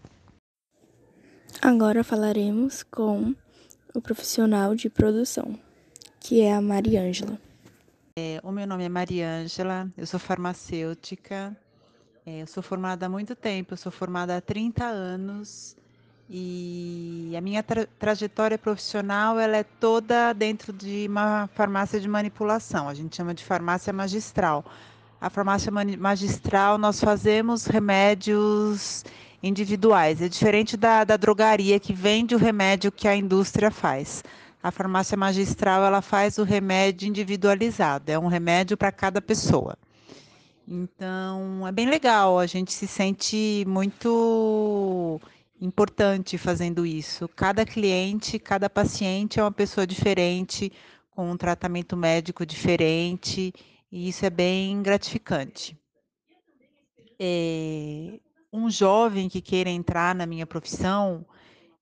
Agora 1.62 2.04
falaremos 2.04 2.82
com 2.84 3.36
o 3.94 4.02
profissional 4.02 4.76
de 4.76 4.90
produção, 4.90 5.58
que 6.20 6.42
é 6.42 6.54
a 6.54 6.62
Mariângela. 6.62 7.47
É, 8.20 8.40
o 8.42 8.52
meu 8.52 8.66
nome 8.66 8.84
é 8.84 8.90
Mariângela, 8.90 9.88
eu 9.96 10.08
sou 10.08 10.20
farmacêutica, 10.20 11.56
é, 12.26 12.42
eu 12.42 12.48
sou 12.48 12.64
formada 12.64 13.06
há 13.06 13.10
muito 13.10 13.36
tempo, 13.36 13.74
eu 13.74 13.78
sou 13.78 13.92
formada 13.92 14.36
há 14.36 14.42
30 14.42 14.84
anos 14.86 15.78
e 16.28 17.32
a 17.38 17.42
minha 17.42 17.62
tra 17.62 17.86
trajetória 18.00 18.58
profissional 18.58 19.40
ela 19.40 19.58
é 19.58 19.64
toda 19.64 20.34
dentro 20.34 20.74
de 20.74 21.06
uma 21.08 21.46
farmácia 21.54 22.00
de 22.00 22.08
manipulação, 22.08 22.90
a 22.90 22.94
gente 22.96 23.16
chama 23.16 23.36
de 23.36 23.46
farmácia 23.46 23.94
magistral. 23.94 24.66
A 25.22 25.30
farmácia 25.30 25.72
magistral 25.72 26.80
nós 26.80 27.00
fazemos 27.00 27.68
remédios 27.68 29.06
individuais, 29.44 30.24
é 30.24 30.28
diferente 30.28 30.76
da, 30.76 31.04
da 31.04 31.18
drogaria 31.18 31.80
que 31.80 31.94
vende 31.94 32.34
o 32.34 32.40
remédio 32.40 32.92
que 32.92 33.08
a 33.08 33.16
indústria 33.16 33.70
faz. 33.70 34.24
A 34.62 34.72
farmácia 34.72 35.16
magistral 35.16 35.84
ela 35.84 36.02
faz 36.02 36.38
o 36.38 36.44
remédio 36.44 37.08
individualizado, 37.08 38.12
é 38.12 38.18
um 38.18 38.28
remédio 38.28 38.76
para 38.76 38.92
cada 38.92 39.22
pessoa. 39.22 39.78
Então 40.68 41.66
é 41.66 41.72
bem 41.72 41.90
legal, 41.90 42.40
a 42.40 42.46
gente 42.46 42.74
se 42.74 42.88
sente 42.88 43.64
muito 43.68 45.22
importante 45.62 46.38
fazendo 46.38 46.86
isso. 46.86 47.28
Cada 47.30 47.66
cliente, 47.66 48.38
cada 48.38 48.70
paciente 48.70 49.40
é 49.40 49.44
uma 49.44 49.52
pessoa 49.52 49.88
diferente, 49.88 50.72
com 51.12 51.32
um 51.32 51.38
tratamento 51.38 51.96
médico 51.96 52.46
diferente, 52.46 53.54
e 53.92 54.10
isso 54.10 54.26
é 54.26 54.30
bem 54.30 54.82
gratificante. 54.84 55.78
É, 57.20 58.20
um 58.54 58.70
jovem 58.70 59.28
que 59.28 59.42
queira 59.42 59.70
entrar 59.70 60.14
na 60.14 60.26
minha 60.26 60.46
profissão, 60.46 61.26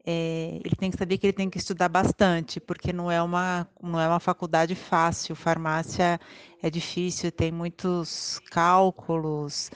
é, 0.05 0.59
ele 0.63 0.75
tem 0.75 0.91
que 0.91 0.97
saber 0.97 1.17
que 1.17 1.25
ele 1.25 1.33
tem 1.33 1.49
que 1.49 1.57
estudar 1.57 1.89
bastante, 1.89 2.59
porque 2.59 2.93
não 2.93 3.09
é 3.09 3.21
uma, 3.21 3.67
não 3.81 3.99
é 3.99 4.07
uma 4.07 4.19
faculdade 4.19 4.75
fácil. 4.75 5.35
Farmácia 5.35 6.19
é 6.61 6.69
difícil, 6.69 7.31
tem 7.31 7.51
muitos 7.51 8.39
cálculos, 8.51 9.71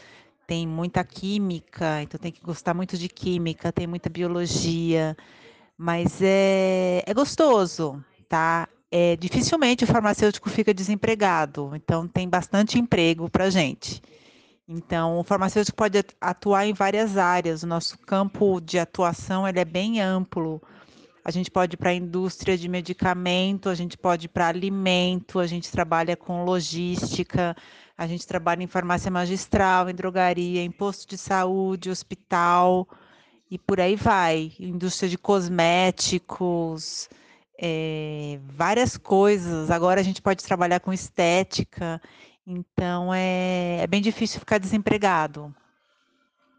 tem 0.45 0.67
muita 0.67 1.03
química, 1.03 2.01
então 2.03 2.19
tem 2.19 2.31
que 2.31 2.41
gostar 2.41 2.73
muito 2.75 2.97
de 2.97 3.09
química, 3.09 3.71
tem 3.71 3.87
muita 3.87 4.09
biologia, 4.09 5.17
mas 5.77 6.21
é, 6.21 7.03
é 7.05 7.13
gostoso, 7.13 8.03
tá? 8.27 8.67
É, 8.91 9.15
dificilmente 9.15 9.83
o 9.83 9.87
farmacêutico 9.87 10.49
fica 10.49 10.73
desempregado, 10.73 11.71
então 11.75 12.07
tem 12.07 12.27
bastante 12.29 12.77
emprego 12.79 13.29
para 13.29 13.49
gente. 13.49 14.01
Então, 14.71 15.17
o 15.17 15.23
farmacêutico 15.23 15.75
pode 15.75 15.97
atuar 16.21 16.67
em 16.67 16.73
várias 16.73 17.17
áreas. 17.17 17.63
O 17.63 17.67
nosso 17.67 17.97
campo 17.97 18.61
de 18.61 18.77
atuação 18.77 19.47
ele 19.47 19.59
é 19.59 19.65
bem 19.65 19.99
amplo. 19.99 20.61
A 21.25 21.31
gente 21.31 21.49
pode 21.49 21.73
ir 21.73 21.77
para 21.77 21.89
a 21.89 21.95
indústria 21.95 22.55
de 22.55 22.69
medicamento, 22.69 23.67
a 23.67 23.73
gente 23.73 23.97
pode 23.97 24.27
ir 24.27 24.29
para 24.29 24.47
alimento, 24.47 25.39
a 25.39 25.47
gente 25.47 25.71
trabalha 25.71 26.15
com 26.15 26.45
logística, 26.45 27.55
a 27.97 28.05
gente 28.05 28.27
trabalha 28.27 28.61
em 28.61 28.67
farmácia 28.67 29.09
magistral, 29.09 29.89
em 29.89 29.95
drogaria, 29.95 30.61
em 30.61 30.69
posto 30.69 31.09
de 31.09 31.17
saúde, 31.17 31.89
hospital 31.89 32.87
e 33.49 33.57
por 33.57 33.81
aí 33.81 33.95
vai. 33.95 34.51
Indústria 34.59 35.09
de 35.09 35.17
cosméticos, 35.17 37.09
é, 37.59 38.39
várias 38.43 38.97
coisas. 38.97 39.71
Agora 39.71 39.99
a 39.99 40.03
gente 40.03 40.21
pode 40.21 40.43
trabalhar 40.43 40.79
com 40.79 40.93
estética, 40.93 41.99
então 42.49 43.13
é, 43.13 43.77
é 43.81 43.87
bem 43.87 44.01
difícil 44.01 44.39
ficar 44.39 44.57
desempregado. 44.57 45.53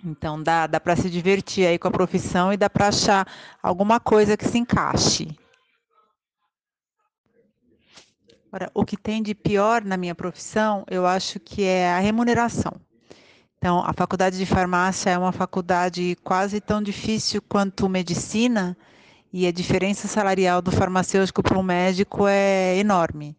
Então 0.04 0.40
dá, 0.40 0.68
dá 0.68 0.78
para 0.78 0.94
se 0.94 1.11
divertir 1.11 1.66
aí 1.66 1.78
com 1.78 1.88
a 1.88 1.90
profissão 1.90 2.52
e 2.52 2.56
dá 2.56 2.70
para 2.70 2.88
achar 2.88 3.26
alguma 3.61 3.99
coisa 3.99 4.37
que 4.37 4.47
se 4.47 4.56
encaixe. 4.56 5.37
Agora, 8.47 8.70
o 8.73 8.85
que 8.85 8.97
tem 8.97 9.20
de 9.20 9.35
pior 9.35 9.85
na 9.85 9.97
minha 9.97 10.14
profissão, 10.14 10.85
eu 10.88 11.06
acho 11.06 11.40
que 11.40 11.64
é 11.64 11.92
a 11.92 11.99
remuneração. 11.99 12.73
Então, 13.59 13.85
a 13.85 13.92
faculdade 13.92 14.38
de 14.38 14.47
farmácia 14.47 15.11
é 15.11 15.18
uma 15.18 15.32
faculdade 15.32 16.16
quase 16.25 16.61
tão 16.61 16.82
difícil 16.82 17.42
quanto 17.42 17.88
medicina, 17.88 18.76
e 19.32 19.47
a 19.47 19.52
diferença 19.52 20.09
salarial 20.09 20.61
do 20.61 20.73
farmacêutico 20.73 21.42
para 21.42 21.59
o 21.59 21.62
médico 21.62 22.26
é 22.26 22.76
enorme. 22.78 23.37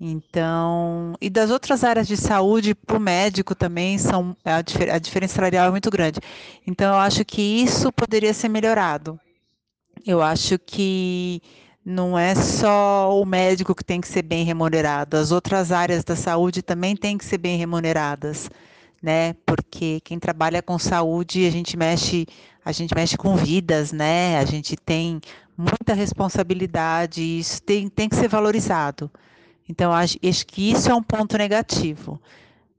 Então, 0.00 1.14
e 1.20 1.28
das 1.28 1.50
outras 1.50 1.84
áreas 1.84 2.08
de 2.08 2.16
saúde 2.16 2.74
para 2.74 2.96
o 2.96 3.00
médico 3.00 3.54
também 3.54 3.98
são 3.98 4.34
a, 4.42 4.56
a 4.56 4.98
diferença 4.98 5.34
salarial 5.34 5.68
é 5.68 5.70
muito 5.70 5.90
grande. 5.90 6.20
Então, 6.66 6.94
eu 6.94 6.98
acho 7.00 7.22
que 7.24 7.42
isso 7.42 7.92
poderia 7.92 8.32
ser 8.32 8.48
melhorado. 8.48 9.20
Eu 10.06 10.22
acho 10.22 10.58
que 10.58 11.42
não 11.84 12.18
é 12.18 12.34
só 12.34 13.20
o 13.20 13.26
médico 13.26 13.74
que 13.74 13.84
tem 13.84 14.00
que 14.00 14.08
ser 14.08 14.22
bem 14.22 14.44
remunerado, 14.44 15.16
as 15.16 15.32
outras 15.32 15.72
áreas 15.72 16.04
da 16.04 16.16
saúde 16.16 16.62
também 16.62 16.96
têm 16.96 17.18
que 17.18 17.24
ser 17.24 17.38
bem 17.38 17.58
remuneradas, 17.58 18.50
né? 19.02 19.34
Porque 19.46 20.00
quem 20.00 20.18
trabalha 20.18 20.62
com 20.62 20.78
saúde, 20.78 21.46
a 21.46 21.50
gente 21.50 21.76
mexe, 21.76 22.26
a 22.64 22.72
gente 22.72 22.94
mexe 22.94 23.16
com 23.16 23.36
vidas, 23.36 23.92
né? 23.92 24.38
A 24.38 24.44
gente 24.44 24.76
tem 24.76 25.20
muita 25.56 25.92
responsabilidade, 25.94 27.20
e 27.22 27.40
isso 27.40 27.62
tem, 27.62 27.88
tem 27.88 28.08
que 28.08 28.16
ser 28.16 28.28
valorizado. 28.28 29.10
Então, 29.68 29.92
acho, 29.92 30.18
acho 30.24 30.46
que 30.46 30.70
isso 30.70 30.90
é 30.90 30.94
um 30.94 31.02
ponto 31.02 31.36
negativo 31.38 32.20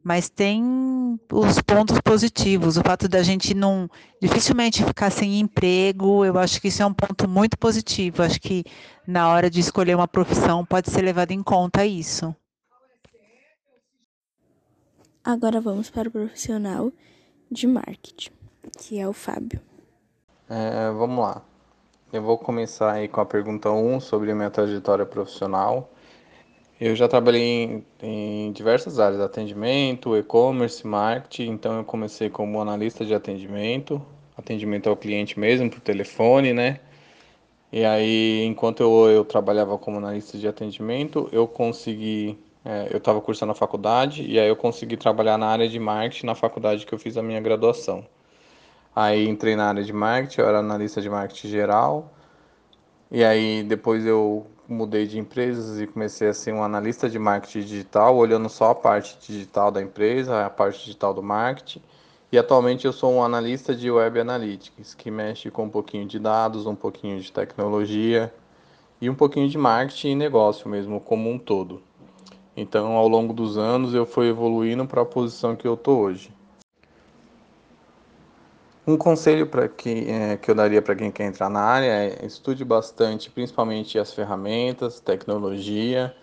mas 0.04 0.30
tem 0.30 1.20
os 1.32 1.62
pontos 1.62 2.00
positivos. 2.02 2.78
O 2.78 2.82
fato 2.82 3.08
da 3.08 3.22
gente 3.22 3.54
não 3.54 3.90
dificilmente 4.22 4.84
ficar 4.84 5.12
sem 5.12 5.40
emprego, 5.40 6.26
eu 6.26 6.38
acho 6.38 6.60
que 6.60 6.70
isso 6.70 6.82
é 6.82 6.86
um 6.86 6.94
ponto 6.94 7.28
muito 7.28 7.58
positivo. 7.58 8.24
Acho 8.24 8.40
que 8.40 8.64
na 9.06 9.30
hora 9.30 9.50
de 9.50 9.60
escolher 9.60 9.96
uma 9.96 10.08
profissão 10.08 10.66
pode 10.66 10.90
ser 10.90 11.02
levado 11.02 11.32
em 11.32 11.44
conta 11.44 11.86
isso. 11.86 12.36
Agora 15.24 15.62
vamos 15.62 15.90
para 15.90 16.10
o 16.10 16.12
profissional 16.12 16.92
de 17.52 17.68
marketing, 17.68 18.32
que 18.80 19.00
é 19.00 19.08
o 19.08 19.14
Fábio. 19.14 19.62
É, 20.50 20.92
vamos 20.92 21.24
lá. 21.24 21.44
Eu 22.12 22.24
vou 22.24 22.38
começar 22.38 22.92
aí 22.92 23.08
com 23.08 23.22
a 23.22 23.26
pergunta 23.26 23.70
1 23.70 24.00
sobre 24.00 24.32
a 24.32 24.36
minha 24.36 24.50
trajetória 24.50 25.06
profissional. 25.06 25.94
Eu 26.82 26.96
já 26.96 27.08
trabalhei 27.08 27.44
em, 27.44 27.86
em 28.02 28.52
diversas 28.54 29.00
áreas, 29.00 29.22
atendimento, 29.22 30.18
e-commerce, 30.18 30.86
marketing. 30.86 31.52
Então 31.52 31.78
eu 31.78 31.84
comecei 31.84 32.28
como 32.28 32.60
analista 32.60 33.06
de 33.06 33.14
atendimento, 33.14 34.04
atendimento 34.36 34.90
ao 34.90 34.98
cliente 34.98 35.40
mesmo, 35.40 35.70
por 35.70 35.80
telefone, 35.80 36.54
né? 36.54 36.80
E 37.72 37.86
aí, 37.86 38.44
enquanto 38.46 38.82
eu, 38.82 39.12
eu 39.12 39.24
trabalhava 39.24 39.78
como 39.78 39.98
analista 40.00 40.40
de 40.40 40.48
atendimento, 40.48 41.30
eu 41.32 41.48
consegui, 41.48 42.40
é, 42.66 42.88
eu 42.92 42.98
estava 42.98 43.22
cursando 43.22 43.52
a 43.52 43.56
faculdade, 43.56 44.24
e 44.24 44.40
aí 44.40 44.48
eu 44.50 44.56
consegui 44.56 44.98
trabalhar 44.98 45.38
na 45.38 45.48
área 45.48 45.70
de 45.70 45.80
marketing 45.80 46.26
na 46.26 46.36
faculdade 46.36 46.86
que 46.88 46.94
eu 46.94 47.00
fiz 47.00 47.16
a 47.16 47.22
minha 47.22 47.40
graduação. 47.40 48.04
Aí 48.96 49.28
entrei 49.30 49.56
na 49.56 49.70
área 49.70 49.84
de 49.84 49.94
marketing, 49.94 50.42
eu 50.42 50.48
era 50.48 50.60
analista 50.60 51.00
de 51.00 51.10
marketing 51.10 51.48
geral, 51.50 52.12
e 53.12 53.24
aí 53.24 53.64
depois 53.64 54.06
eu 54.06 54.48
mudei 54.72 55.06
de 55.06 55.20
empresas 55.20 55.80
e 55.80 55.86
comecei 55.86 56.30
a 56.30 56.34
ser 56.34 56.54
um 56.54 56.64
analista 56.64 57.10
de 57.10 57.20
marketing 57.20 57.62
digital, 57.62 58.16
olhando 58.16 58.48
só 58.50 58.72
a 58.72 58.76
parte 58.76 59.18
digital 59.20 59.70
da 59.72 59.82
empresa, 59.82 60.46
a 60.46 60.50
parte 60.50 60.80
digital 60.80 61.14
do 61.14 61.22
marketing. 61.22 61.82
E 62.32 62.38
atualmente 62.38 62.86
eu 62.86 62.94
sou 62.94 63.14
um 63.14 63.24
analista 63.24 63.76
de 63.76 63.92
Web 63.92 64.20
Analytics, 64.20 64.94
que 64.94 65.12
mexe 65.12 65.52
com 65.52 65.66
um 65.66 65.70
pouquinho 65.70 66.06
de 66.08 66.18
dados, 66.18 66.66
um 66.66 66.76
pouquinho 66.76 67.20
de 67.20 67.32
tecnologia 67.32 68.34
e 69.02 69.10
um 69.10 69.16
pouquinho 69.16 69.50
de 69.50 69.58
marketing 69.58 70.12
e 70.12 70.16
negócio 70.16 70.70
mesmo, 70.70 71.02
como 71.02 71.30
um 71.30 71.38
todo. 71.38 71.82
Então, 72.56 72.94
ao 72.94 73.08
longo 73.08 73.34
dos 73.34 73.58
anos, 73.58 73.94
eu 73.94 74.06
fui 74.06 74.30
evoluindo 74.30 74.86
para 74.86 75.02
a 75.02 75.06
posição 75.06 75.56
que 75.56 75.68
eu 75.68 75.74
estou 75.74 76.00
hoje. 76.00 76.34
Um 78.86 78.98
conselho 78.98 79.46
para 79.46 79.68
que, 79.70 80.10
é, 80.10 80.38
que 80.38 80.50
eu 80.50 80.56
daria 80.56 80.82
para 80.82 80.96
quem 80.96 81.12
quer 81.12 81.26
entrar 81.26 81.50
na 81.50 81.62
área 81.62 81.86
é 81.88 82.26
estude 82.26 82.66
bastante, 82.66 83.30
principalmente 83.30 84.00
as 84.00 84.12
ferramentas, 84.12 85.00
tecnologia, 85.00 86.16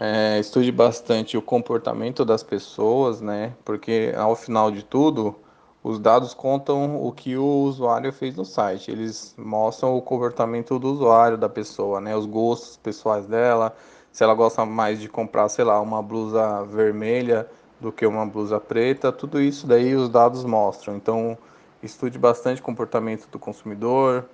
é, 0.00 0.38
estude 0.38 0.70
bastante 0.72 1.36
o 1.36 1.42
comportamento 1.42 2.24
das 2.24 2.42
pessoas, 2.42 3.20
né? 3.20 3.54
Porque 3.64 4.14
ao 4.16 4.36
final 4.36 4.70
de 4.70 4.84
tudo, 4.84 5.34
os 5.82 5.98
dados 5.98 6.34
contam 6.34 7.04
o 7.04 7.12
que 7.12 7.36
o 7.36 7.44
usuário 7.64 8.12
fez 8.12 8.36
no 8.36 8.44
site. 8.44 8.90
Eles 8.90 9.34
mostram 9.36 9.96
o 9.96 10.02
comportamento 10.02 10.78
do 10.78 10.92
usuário, 10.92 11.36
da 11.36 11.48
pessoa, 11.48 12.00
né? 12.00 12.16
Os 12.16 12.26
gostos 12.26 12.76
pessoais 12.76 13.26
dela, 13.26 13.74
se 14.12 14.22
ela 14.22 14.34
gosta 14.34 14.64
mais 14.64 15.00
de 15.00 15.08
comprar, 15.08 15.48
sei 15.48 15.64
lá, 15.64 15.80
uma 15.80 16.02
blusa 16.02 16.62
vermelha 16.64 17.48
do 17.80 17.90
que 17.92 18.06
uma 18.06 18.24
blusa 18.24 18.60
preta, 18.60 19.10
tudo 19.10 19.40
isso 19.40 19.66
daí 19.66 19.94
os 19.96 20.08
dados 20.08 20.44
mostram. 20.44 20.96
Então, 20.96 21.36
estude 21.82 22.18
bastante 22.18 22.60
o 22.60 22.64
comportamento 22.64 23.28
do 23.28 23.38
consumidor, 23.38 24.26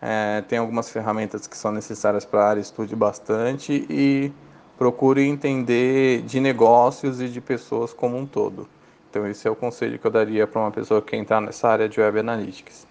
é, 0.00 0.42
tem 0.42 0.58
algumas 0.58 0.90
ferramentas 0.90 1.46
que 1.46 1.56
são 1.56 1.70
necessárias 1.70 2.24
para 2.24 2.40
a 2.40 2.48
área, 2.48 2.60
estude 2.60 2.96
bastante 2.96 3.86
e 3.88 4.32
procure 4.76 5.22
entender 5.22 6.22
de 6.22 6.40
negócios 6.40 7.20
e 7.20 7.28
de 7.28 7.40
pessoas 7.40 7.92
como 7.92 8.16
um 8.16 8.26
todo. 8.26 8.68
Então 9.08 9.26
esse 9.26 9.46
é 9.46 9.50
o 9.50 9.54
conselho 9.54 9.98
que 9.98 10.06
eu 10.06 10.10
daria 10.10 10.46
para 10.46 10.60
uma 10.60 10.70
pessoa 10.70 11.00
que 11.00 11.10
quer 11.10 11.18
entrar 11.18 11.40
nessa 11.40 11.68
área 11.68 11.88
de 11.88 12.00
Web 12.00 12.18
Analytics. 12.18 12.86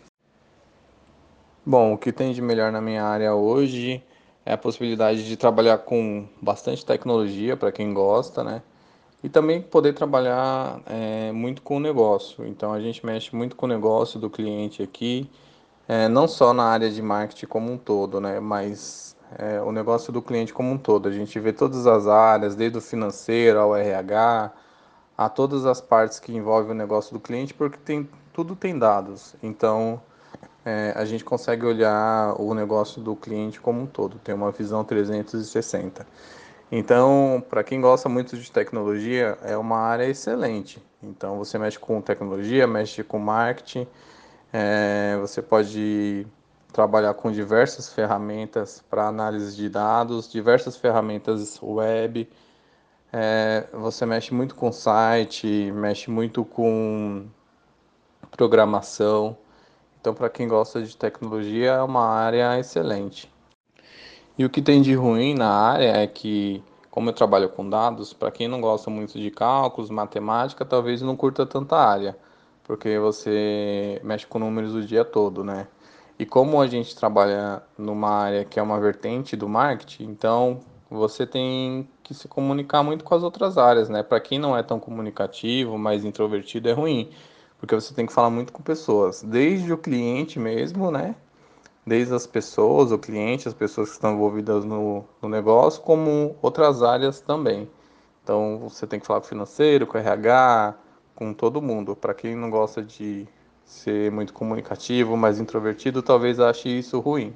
Bom, 1.65 1.93
o 1.93 1.97
que 1.97 2.11
tem 2.11 2.31
de 2.31 2.41
melhor 2.41 2.71
na 2.71 2.81
minha 2.81 3.03
área 3.03 3.35
hoje 3.35 4.03
é 4.45 4.53
a 4.53 4.57
possibilidade 4.57 5.27
de 5.27 5.37
trabalhar 5.37 5.79
com 5.79 6.27
bastante 6.41 6.85
tecnologia 6.85 7.57
para 7.57 7.71
quem 7.71 7.93
gosta, 7.93 8.43
né? 8.43 8.61
E 9.23 9.29
também 9.29 9.61
poder 9.61 9.93
trabalhar 9.93 10.81
é, 10.87 11.31
muito 11.31 11.61
com 11.61 11.77
o 11.77 11.79
negócio. 11.79 12.45
Então 12.45 12.73
a 12.73 12.79
gente 12.81 13.05
mexe 13.05 13.35
muito 13.35 13.55
com 13.55 13.65
o 13.65 13.69
negócio 13.69 14.19
do 14.19 14.29
cliente 14.29 14.81
aqui, 14.81 15.29
é, 15.87 16.07
não 16.07 16.27
só 16.27 16.53
na 16.53 16.63
área 16.63 16.89
de 16.89 17.01
marketing 17.01 17.45
como 17.45 17.71
um 17.71 17.77
todo, 17.77 18.19
né? 18.19 18.39
Mas 18.39 19.15
é, 19.37 19.61
o 19.61 19.71
negócio 19.71 20.11
do 20.11 20.21
cliente 20.21 20.53
como 20.53 20.71
um 20.71 20.77
todo. 20.77 21.07
A 21.07 21.11
gente 21.11 21.39
vê 21.39 21.53
todas 21.53 21.85
as 21.85 22.07
áreas, 22.07 22.55
desde 22.55 22.77
o 22.77 22.81
financeiro 22.81 23.59
ao 23.59 23.75
RH, 23.75 24.51
a 25.17 25.29
todas 25.29 25.65
as 25.65 25.79
partes 25.79 26.19
que 26.19 26.33
envolvem 26.33 26.71
o 26.71 26.75
negócio 26.75 27.13
do 27.13 27.19
cliente, 27.19 27.53
porque 27.53 27.77
tem, 27.77 28.09
tudo 28.33 28.55
tem 28.55 28.77
dados. 28.77 29.35
Então 29.43 30.01
a 30.95 31.05
gente 31.05 31.23
consegue 31.23 31.65
olhar 31.65 32.39
o 32.39 32.53
negócio 32.53 33.01
do 33.01 33.15
cliente 33.15 33.59
como 33.59 33.81
um 33.81 33.87
todo, 33.87 34.19
tem 34.19 34.35
uma 34.35 34.51
visão 34.51 34.83
360. 34.83 36.05
Então, 36.71 37.43
para 37.49 37.63
quem 37.63 37.81
gosta 37.81 38.07
muito 38.07 38.37
de 38.37 38.49
tecnologia, 38.49 39.37
é 39.43 39.57
uma 39.57 39.77
área 39.77 40.05
excelente. 40.05 40.81
Então, 41.03 41.37
você 41.37 41.57
mexe 41.59 41.77
com 41.77 42.01
tecnologia, 42.01 42.65
mexe 42.65 43.03
com 43.03 43.19
marketing, 43.19 43.85
é, 44.53 45.17
você 45.19 45.41
pode 45.41 46.25
trabalhar 46.71 47.13
com 47.15 47.31
diversas 47.31 47.93
ferramentas 47.93 48.83
para 48.89 49.07
análise 49.07 49.55
de 49.55 49.69
dados, 49.69 50.31
diversas 50.31 50.77
ferramentas 50.77 51.59
web. 51.61 52.29
É, 53.13 53.67
você 53.73 54.05
mexe 54.05 54.33
muito 54.33 54.55
com 54.55 54.71
site, 54.71 55.71
mexe 55.73 56.09
muito 56.09 56.45
com 56.45 57.27
programação. 58.31 59.37
Então, 59.99 60.13
para 60.13 60.29
quem 60.29 60.47
gosta 60.47 60.81
de 60.81 60.95
tecnologia, 60.97 61.71
é 61.71 61.81
uma 61.83 62.05
área 62.07 62.59
excelente. 62.59 63.30
E 64.37 64.45
o 64.45 64.49
que 64.49 64.61
tem 64.61 64.81
de 64.81 64.93
ruim 64.95 65.33
na 65.33 65.49
área 65.49 65.97
é 65.97 66.07
que, 66.07 66.63
como 66.89 67.09
eu 67.09 67.13
trabalho 67.13 67.49
com 67.49 67.69
dados, 67.69 68.13
para 68.13 68.31
quem 68.31 68.47
não 68.47 68.61
gosta 68.61 68.89
muito 68.89 69.19
de 69.19 69.29
cálculos, 69.29 69.89
matemática, 69.89 70.65
talvez 70.65 71.01
não 71.01 71.15
curta 71.15 71.45
tanta 71.45 71.75
área, 71.75 72.17
porque 72.63 72.97
você 72.97 73.99
mexe 74.03 74.25
com 74.25 74.39
números 74.39 74.73
o 74.73 74.81
dia 74.81 75.03
todo, 75.03 75.43
né? 75.43 75.67
E 76.17 76.25
como 76.25 76.61
a 76.61 76.67
gente 76.67 76.95
trabalha 76.95 77.61
numa 77.77 78.09
área 78.09 78.45
que 78.45 78.59
é 78.59 78.63
uma 78.63 78.79
vertente 78.79 79.35
do 79.35 79.49
marketing, 79.49 80.05
então 80.05 80.59
você 80.89 81.25
tem 81.25 81.87
que 82.03 82.13
se 82.13 82.27
comunicar 82.27 82.83
muito 82.83 83.03
com 83.03 83.15
as 83.15 83.23
outras 83.23 83.57
áreas, 83.57 83.89
né? 83.89 84.03
Para 84.03 84.19
quem 84.19 84.39
não 84.39 84.57
é 84.57 84.63
tão 84.63 84.79
comunicativo, 84.79 85.77
mais 85.77 86.05
introvertido, 86.05 86.69
é 86.69 86.73
ruim, 86.73 87.09
porque 87.59 87.75
você 87.75 87.93
tem 87.93 88.05
que 88.05 88.13
falar 88.13 88.29
muito 88.29 88.53
com 88.53 88.63
pessoas, 88.63 89.23
desde 89.23 89.71
o 89.73 89.77
cliente 89.77 90.39
mesmo, 90.39 90.89
né? 90.91 91.15
Desde 91.85 92.13
as 92.13 92.27
pessoas, 92.27 92.91
o 92.91 92.97
cliente, 92.97 93.47
as 93.47 93.53
pessoas 93.53 93.89
que 93.89 93.95
estão 93.95 94.13
envolvidas 94.13 94.63
no, 94.63 95.03
no 95.21 95.29
negócio, 95.29 95.81
como 95.81 96.35
outras 96.41 96.83
áreas 96.83 97.19
também. 97.19 97.69
Então 98.23 98.59
você 98.59 98.85
tem 98.85 98.99
que 98.99 99.05
falar 99.05 99.19
com 99.19 99.25
o 99.25 99.29
financeiro, 99.29 99.87
com 99.87 99.97
o 99.97 100.01
RH, 100.01 100.75
com 101.15 101.33
todo 101.33 101.61
mundo. 101.61 101.95
Para 101.95 102.13
quem 102.13 102.35
não 102.35 102.49
gosta 102.49 102.83
de 102.83 103.27
ser 103.65 104.11
muito 104.11 104.33
comunicativo, 104.33 105.17
mais 105.17 105.39
introvertido, 105.39 106.01
talvez 106.01 106.39
ache 106.39 106.69
isso 106.69 106.99
ruim. 106.99 107.33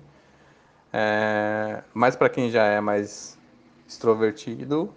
É, 0.93 1.84
mas 1.93 2.15
para 2.15 2.29
quem 2.29 2.49
já 2.49 2.65
é 2.65 2.79
mais 2.79 3.38
extrovertido, 3.88 4.93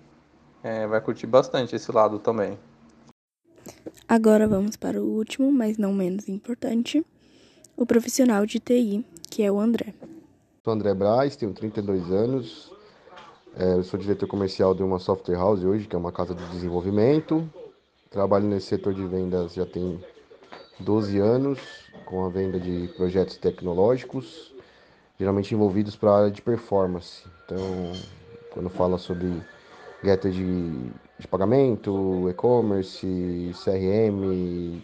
é, 0.62 0.86
vai 0.86 1.00
curtir 1.00 1.26
bastante 1.26 1.74
esse 1.74 1.90
lado 1.90 2.18
também. 2.18 2.58
Agora 4.08 4.46
vamos 4.46 4.76
para 4.76 5.00
o 5.00 5.04
último, 5.04 5.50
mas 5.52 5.76
não 5.76 5.92
menos 5.92 6.28
importante, 6.28 7.04
o 7.76 7.84
profissional 7.84 8.46
de 8.46 8.58
TI, 8.58 9.04
que 9.30 9.42
é 9.42 9.50
o 9.50 9.60
André. 9.60 9.94
Sou 10.64 10.72
André 10.72 10.94
Braz, 10.94 11.36
tenho 11.36 11.52
32 11.52 12.10
anos. 12.10 12.72
É, 13.56 13.82
sou 13.82 13.98
diretor 13.98 14.26
comercial 14.26 14.74
de 14.74 14.82
uma 14.82 14.98
software 14.98 15.36
house 15.36 15.64
hoje, 15.64 15.86
que 15.86 15.96
é 15.96 15.98
uma 15.98 16.12
casa 16.12 16.34
de 16.34 16.44
desenvolvimento. 16.50 17.48
Trabalho 18.10 18.46
nesse 18.46 18.66
setor 18.66 18.94
de 18.94 19.04
vendas 19.06 19.54
já 19.54 19.66
tem 19.66 20.00
12 20.80 21.18
anos, 21.18 21.58
com 22.06 22.24
a 22.24 22.28
venda 22.28 22.58
de 22.58 22.88
projetos 22.96 23.36
tecnológicos, 23.36 24.54
geralmente 25.18 25.54
envolvidos 25.54 25.96
para 25.96 26.10
a 26.10 26.18
área 26.18 26.30
de 26.30 26.40
performance. 26.40 27.24
Então, 27.44 27.58
quando 28.52 28.70
fala 28.70 28.96
sobre 28.96 29.42
gateway 30.02 30.32
de, 30.32 30.90
de 31.18 31.28
pagamento, 31.28 32.28
e-commerce, 32.30 33.52
CRM, 33.64 34.80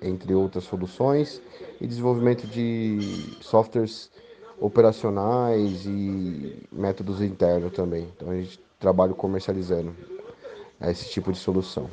entre 0.00 0.34
outras 0.34 0.64
soluções, 0.64 1.40
e 1.80 1.86
desenvolvimento 1.86 2.46
de 2.46 3.36
softwares 3.40 4.10
operacionais 4.60 5.84
e 5.86 6.56
métodos 6.72 7.20
internos 7.20 7.72
também. 7.72 8.08
Então 8.16 8.30
a 8.30 8.36
gente 8.36 8.60
trabalha 8.78 9.14
comercializando 9.14 9.94
esse 10.80 11.10
tipo 11.10 11.32
de 11.32 11.38
solução. 11.38 11.90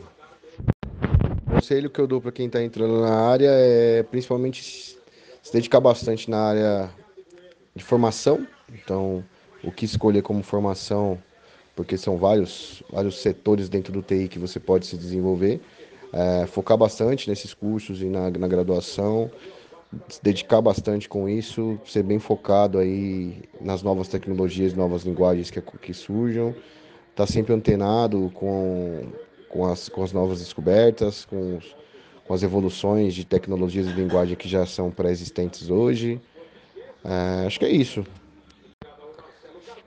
O 1.47 1.55
conselho 1.55 1.89
que 1.89 1.99
eu 1.99 2.07
dou 2.07 2.21
para 2.21 2.31
quem 2.31 2.47
está 2.47 2.61
entrando 2.61 2.99
na 2.99 3.15
área 3.15 3.49
é 3.49 4.03
principalmente 4.03 4.97
se 5.41 5.53
dedicar 5.53 5.79
bastante 5.79 6.29
na 6.29 6.41
área 6.41 6.89
de 7.75 7.83
formação. 7.83 8.45
Então, 8.73 9.23
o 9.63 9.71
que 9.71 9.85
escolher 9.85 10.21
como 10.21 10.43
formação, 10.43 11.17
porque 11.75 11.97
são 11.97 12.17
vários, 12.17 12.83
vários 12.91 13.21
setores 13.21 13.69
dentro 13.69 13.93
do 13.93 14.01
TI 14.01 14.27
que 14.27 14.39
você 14.39 14.59
pode 14.59 14.85
se 14.85 14.97
desenvolver. 14.97 15.61
É, 16.13 16.45
focar 16.45 16.77
bastante 16.77 17.27
nesses 17.27 17.53
cursos 17.53 18.01
e 18.01 18.05
na, 18.05 18.29
na 18.29 18.47
graduação, 18.47 19.31
se 20.07 20.21
dedicar 20.21 20.61
bastante 20.61 21.09
com 21.09 21.27
isso, 21.27 21.79
ser 21.85 22.03
bem 22.03 22.19
focado 22.19 22.77
aí 22.77 23.43
nas 23.59 23.81
novas 23.81 24.07
tecnologias, 24.07 24.73
novas 24.73 25.03
linguagens 25.03 25.49
que, 25.49 25.61
que 25.61 25.93
surjam, 25.93 26.49
estar 26.49 27.25
tá 27.25 27.27
sempre 27.27 27.53
antenado 27.53 28.31
com, 28.33 29.07
com, 29.49 29.65
as, 29.65 29.89
com 29.89 30.03
as 30.03 30.11
novas 30.11 30.39
descobertas, 30.39 31.25
com 31.25 31.57
os, 31.57 31.75
com 32.25 32.33
as 32.33 32.43
evoluções 32.43 33.13
de 33.13 33.25
tecnologias 33.25 33.87
e 33.87 33.91
linguagem 33.91 34.35
que 34.35 34.47
já 34.47 34.65
são 34.65 34.89
pré-existentes 34.89 35.69
hoje. 35.69 36.21
É, 37.03 37.45
acho 37.45 37.59
que 37.59 37.65
é 37.65 37.71
isso. 37.71 38.05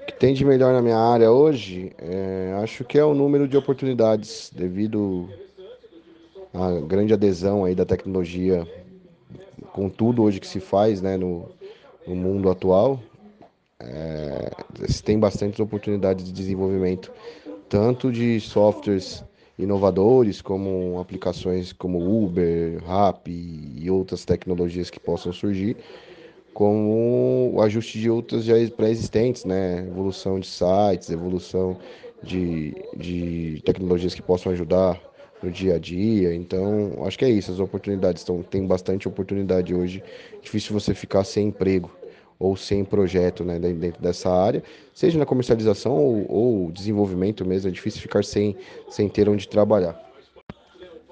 O 0.00 0.06
que 0.06 0.12
tem 0.18 0.34
de 0.34 0.44
melhor 0.44 0.72
na 0.72 0.82
minha 0.82 0.98
área 0.98 1.30
hoje, 1.30 1.92
é, 1.98 2.58
acho 2.62 2.84
que 2.84 2.98
é 2.98 3.04
o 3.04 3.14
número 3.14 3.48
de 3.48 3.56
oportunidades, 3.56 4.50
devido 4.54 5.28
à 6.62 6.80
grande 6.80 7.12
adesão 7.12 7.64
aí 7.64 7.74
da 7.74 7.84
tecnologia 7.84 8.66
com 9.72 9.88
tudo 9.88 10.22
hoje 10.22 10.40
que 10.40 10.46
se 10.46 10.60
faz 10.60 11.02
né, 11.02 11.16
no, 11.16 11.48
no 12.06 12.14
mundo 12.14 12.50
atual. 12.50 13.00
É, 13.78 14.50
tem 15.04 15.18
bastantes 15.18 15.60
oportunidades 15.60 16.24
de 16.24 16.32
desenvolvimento, 16.32 17.12
tanto 17.68 18.10
de 18.10 18.40
softwares 18.40 19.22
inovadores, 19.58 20.40
como 20.40 20.98
aplicações 20.98 21.72
como 21.72 22.24
Uber, 22.24 22.82
Rap 22.84 23.28
e 23.28 23.90
outras 23.90 24.24
tecnologias 24.24 24.90
que 24.90 25.00
possam 25.00 25.32
surgir, 25.32 25.76
como 26.52 27.50
o 27.54 27.60
ajuste 27.62 27.98
de 27.98 28.08
outras 28.08 28.44
já 28.44 28.54
pré-existentes, 28.76 29.44
né? 29.44 29.86
Evolução 29.86 30.40
de 30.40 30.46
sites, 30.46 31.10
evolução 31.10 31.76
de, 32.22 32.74
de 32.96 33.62
tecnologias 33.64 34.14
que 34.14 34.22
possam 34.22 34.52
ajudar 34.52 34.98
no 35.42 35.50
dia 35.50 35.76
a 35.76 35.78
dia. 35.78 36.34
Então, 36.34 37.04
acho 37.04 37.18
que 37.18 37.24
é 37.24 37.30
isso, 37.30 37.52
as 37.52 37.60
oportunidades. 37.60 38.22
Então, 38.22 38.42
tem 38.42 38.66
bastante 38.66 39.06
oportunidade 39.08 39.74
hoje. 39.74 40.02
Difícil 40.42 40.72
você 40.72 40.94
ficar 40.94 41.24
sem 41.24 41.48
emprego 41.48 41.90
ou 42.38 42.56
sem 42.56 42.84
projeto 42.84 43.44
né, 43.44 43.58
dentro 43.58 44.00
dessa 44.00 44.30
área, 44.30 44.62
seja 44.92 45.18
na 45.18 45.24
comercialização 45.24 45.96
ou, 45.96 46.26
ou, 46.30 46.72
desenvolvimento 46.72 47.44
mesmo, 47.44 47.68
é 47.68 47.72
difícil 47.72 48.00
ficar 48.00 48.24
sem, 48.24 48.56
sem 48.90 49.08
ter 49.08 49.28
onde 49.28 49.48
trabalhar. 49.48 49.98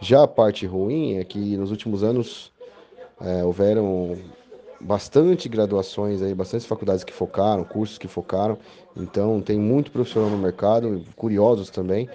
Já 0.01 0.25
a 0.25 0.29
parte 0.29 0.67
ruim 0.67 1.17
é 1.17 1.25
que 1.25 1.57
nos 1.57 1.71
últimos 1.71 2.03
anos 2.03 2.53
é, 3.21 3.43
houveram 3.43 4.19
bastante 4.81 5.49
graduações 5.49 6.21
aí, 6.21 6.35
bastante 6.35 6.67
faculdades 6.67 7.05
que 7.05 7.13
focaram, 7.13 7.65
cursos 7.65 7.97
que 7.97 8.07
focaram, 8.07 8.59
então 8.95 9.41
tem 9.41 9.59
muito 9.59 9.91
profissional 9.91 10.29
no 10.29 10.37
mercado, 10.37 11.03
curiosos 11.17 11.71
também, 11.71 12.09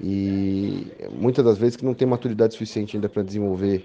e 0.00 0.86
muitas 1.12 1.44
das 1.44 1.58
vezes 1.58 1.76
que 1.76 1.84
não 1.84 1.94
tem 1.94 2.06
maturidade 2.06 2.52
suficiente 2.52 2.96
ainda 2.96 3.08
para 3.08 3.22
desenvolver 3.22 3.84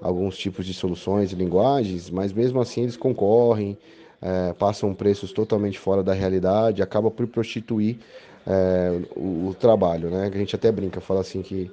alguns 0.00 0.36
tipos 0.36 0.66
de 0.66 0.74
soluções 0.74 1.32
e 1.32 1.36
linguagens, 1.36 2.10
mas 2.10 2.32
mesmo 2.32 2.60
assim 2.60 2.82
eles 2.82 2.96
concorrem, 2.96 3.78
é, 4.20 4.52
passam 4.52 4.92
preços 4.94 5.32
totalmente 5.32 5.78
fora 5.78 6.02
da 6.02 6.12
realidade, 6.12 6.82
acaba 6.82 7.10
por 7.10 7.26
prostituir 7.26 7.98
é, 8.46 9.00
o, 9.16 9.48
o, 9.48 9.56
trabalho, 9.58 10.10
né? 10.10 10.30
A 10.32 10.36
gente 10.36 10.54
até 10.56 10.70
brinca, 10.70 11.00
fala 11.00 11.20
assim 11.20 11.42
que 11.42 11.70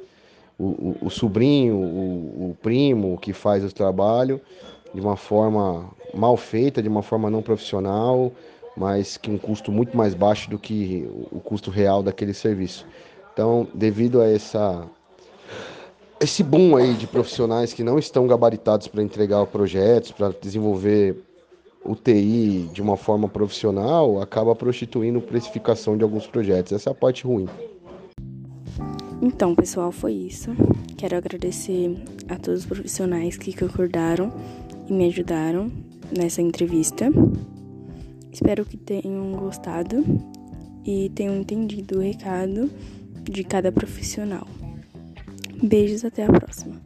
o, 0.58 0.66
o, 0.66 0.98
o 1.04 1.10
sobrinho, 1.10 1.76
o, 1.76 2.58
primo 2.62 3.18
que 3.18 3.34
faz 3.34 3.64
o 3.64 3.74
trabalho 3.74 4.40
de 4.94 5.00
uma 5.00 5.16
forma 5.16 5.90
mal 6.14 6.36
feita, 6.36 6.82
de 6.82 6.90
uma 6.90 7.02
forma 7.02 7.30
não 7.30 7.42
profissional, 7.42 8.32
mas 8.76 9.18
que 9.18 9.30
um 9.30 9.38
custo 9.38 9.72
muito 9.72 9.96
mais 9.96 10.14
baixo 10.14 10.50
do 10.50 10.58
que 10.58 11.08
o 11.32 11.40
custo 11.40 11.70
real 11.72 12.04
daquele 12.04 12.34
serviço. 12.34 12.86
Então, 13.40 13.66
devido 13.74 14.20
a 14.20 14.28
essa 14.28 14.86
esse 16.20 16.44
boom 16.44 16.76
aí 16.76 16.94
de 16.94 17.08
profissionais 17.08 17.72
que 17.72 17.86
não 17.86 17.98
estão 17.98 18.28
gabaritados 18.28 18.90
para 18.90 19.02
entregar 19.02 19.46
projetos, 19.46 20.12
para 20.12 20.34
desenvolver 20.42 21.24
o 21.86 21.96
TI 21.96 22.70
de 22.74 22.82
uma 22.82 22.98
forma 22.98 23.30
profissional 23.30 24.22
acaba 24.22 24.54
prostituindo 24.54 25.22
precificação 25.22 25.96
de 25.96 26.04
alguns 26.04 26.28
projetos. 26.28 26.74
Essa 26.74 26.90
é 26.90 26.92
a 26.92 26.94
parte 26.94 27.24
ruim. 27.24 27.48
Então, 29.22 29.56
pessoal, 29.56 29.94
foi 29.94 30.12
isso. 30.12 30.50
Quero 30.98 31.16
agradecer 31.16 31.96
a 32.28 32.36
todos 32.36 32.60
os 32.60 32.66
profissionais 32.66 33.38
que 33.38 33.58
concordaram 33.58 34.34
e 34.86 34.92
me 34.92 35.06
ajudaram 35.08 35.72
nessa 36.12 36.42
entrevista. 36.42 37.06
Espero 38.34 38.66
que 38.66 38.76
tenham 38.76 39.32
gostado 39.32 40.04
e 40.84 41.10
tenham 41.16 41.38
entendido 41.38 42.00
o 42.00 42.02
recado 42.02 42.70
de 43.24 43.44
cada 43.44 43.72
profissional. 43.72 44.48
Beijos, 45.62 46.06
até 46.06 46.24
a 46.24 46.28
próxima. 46.28 46.82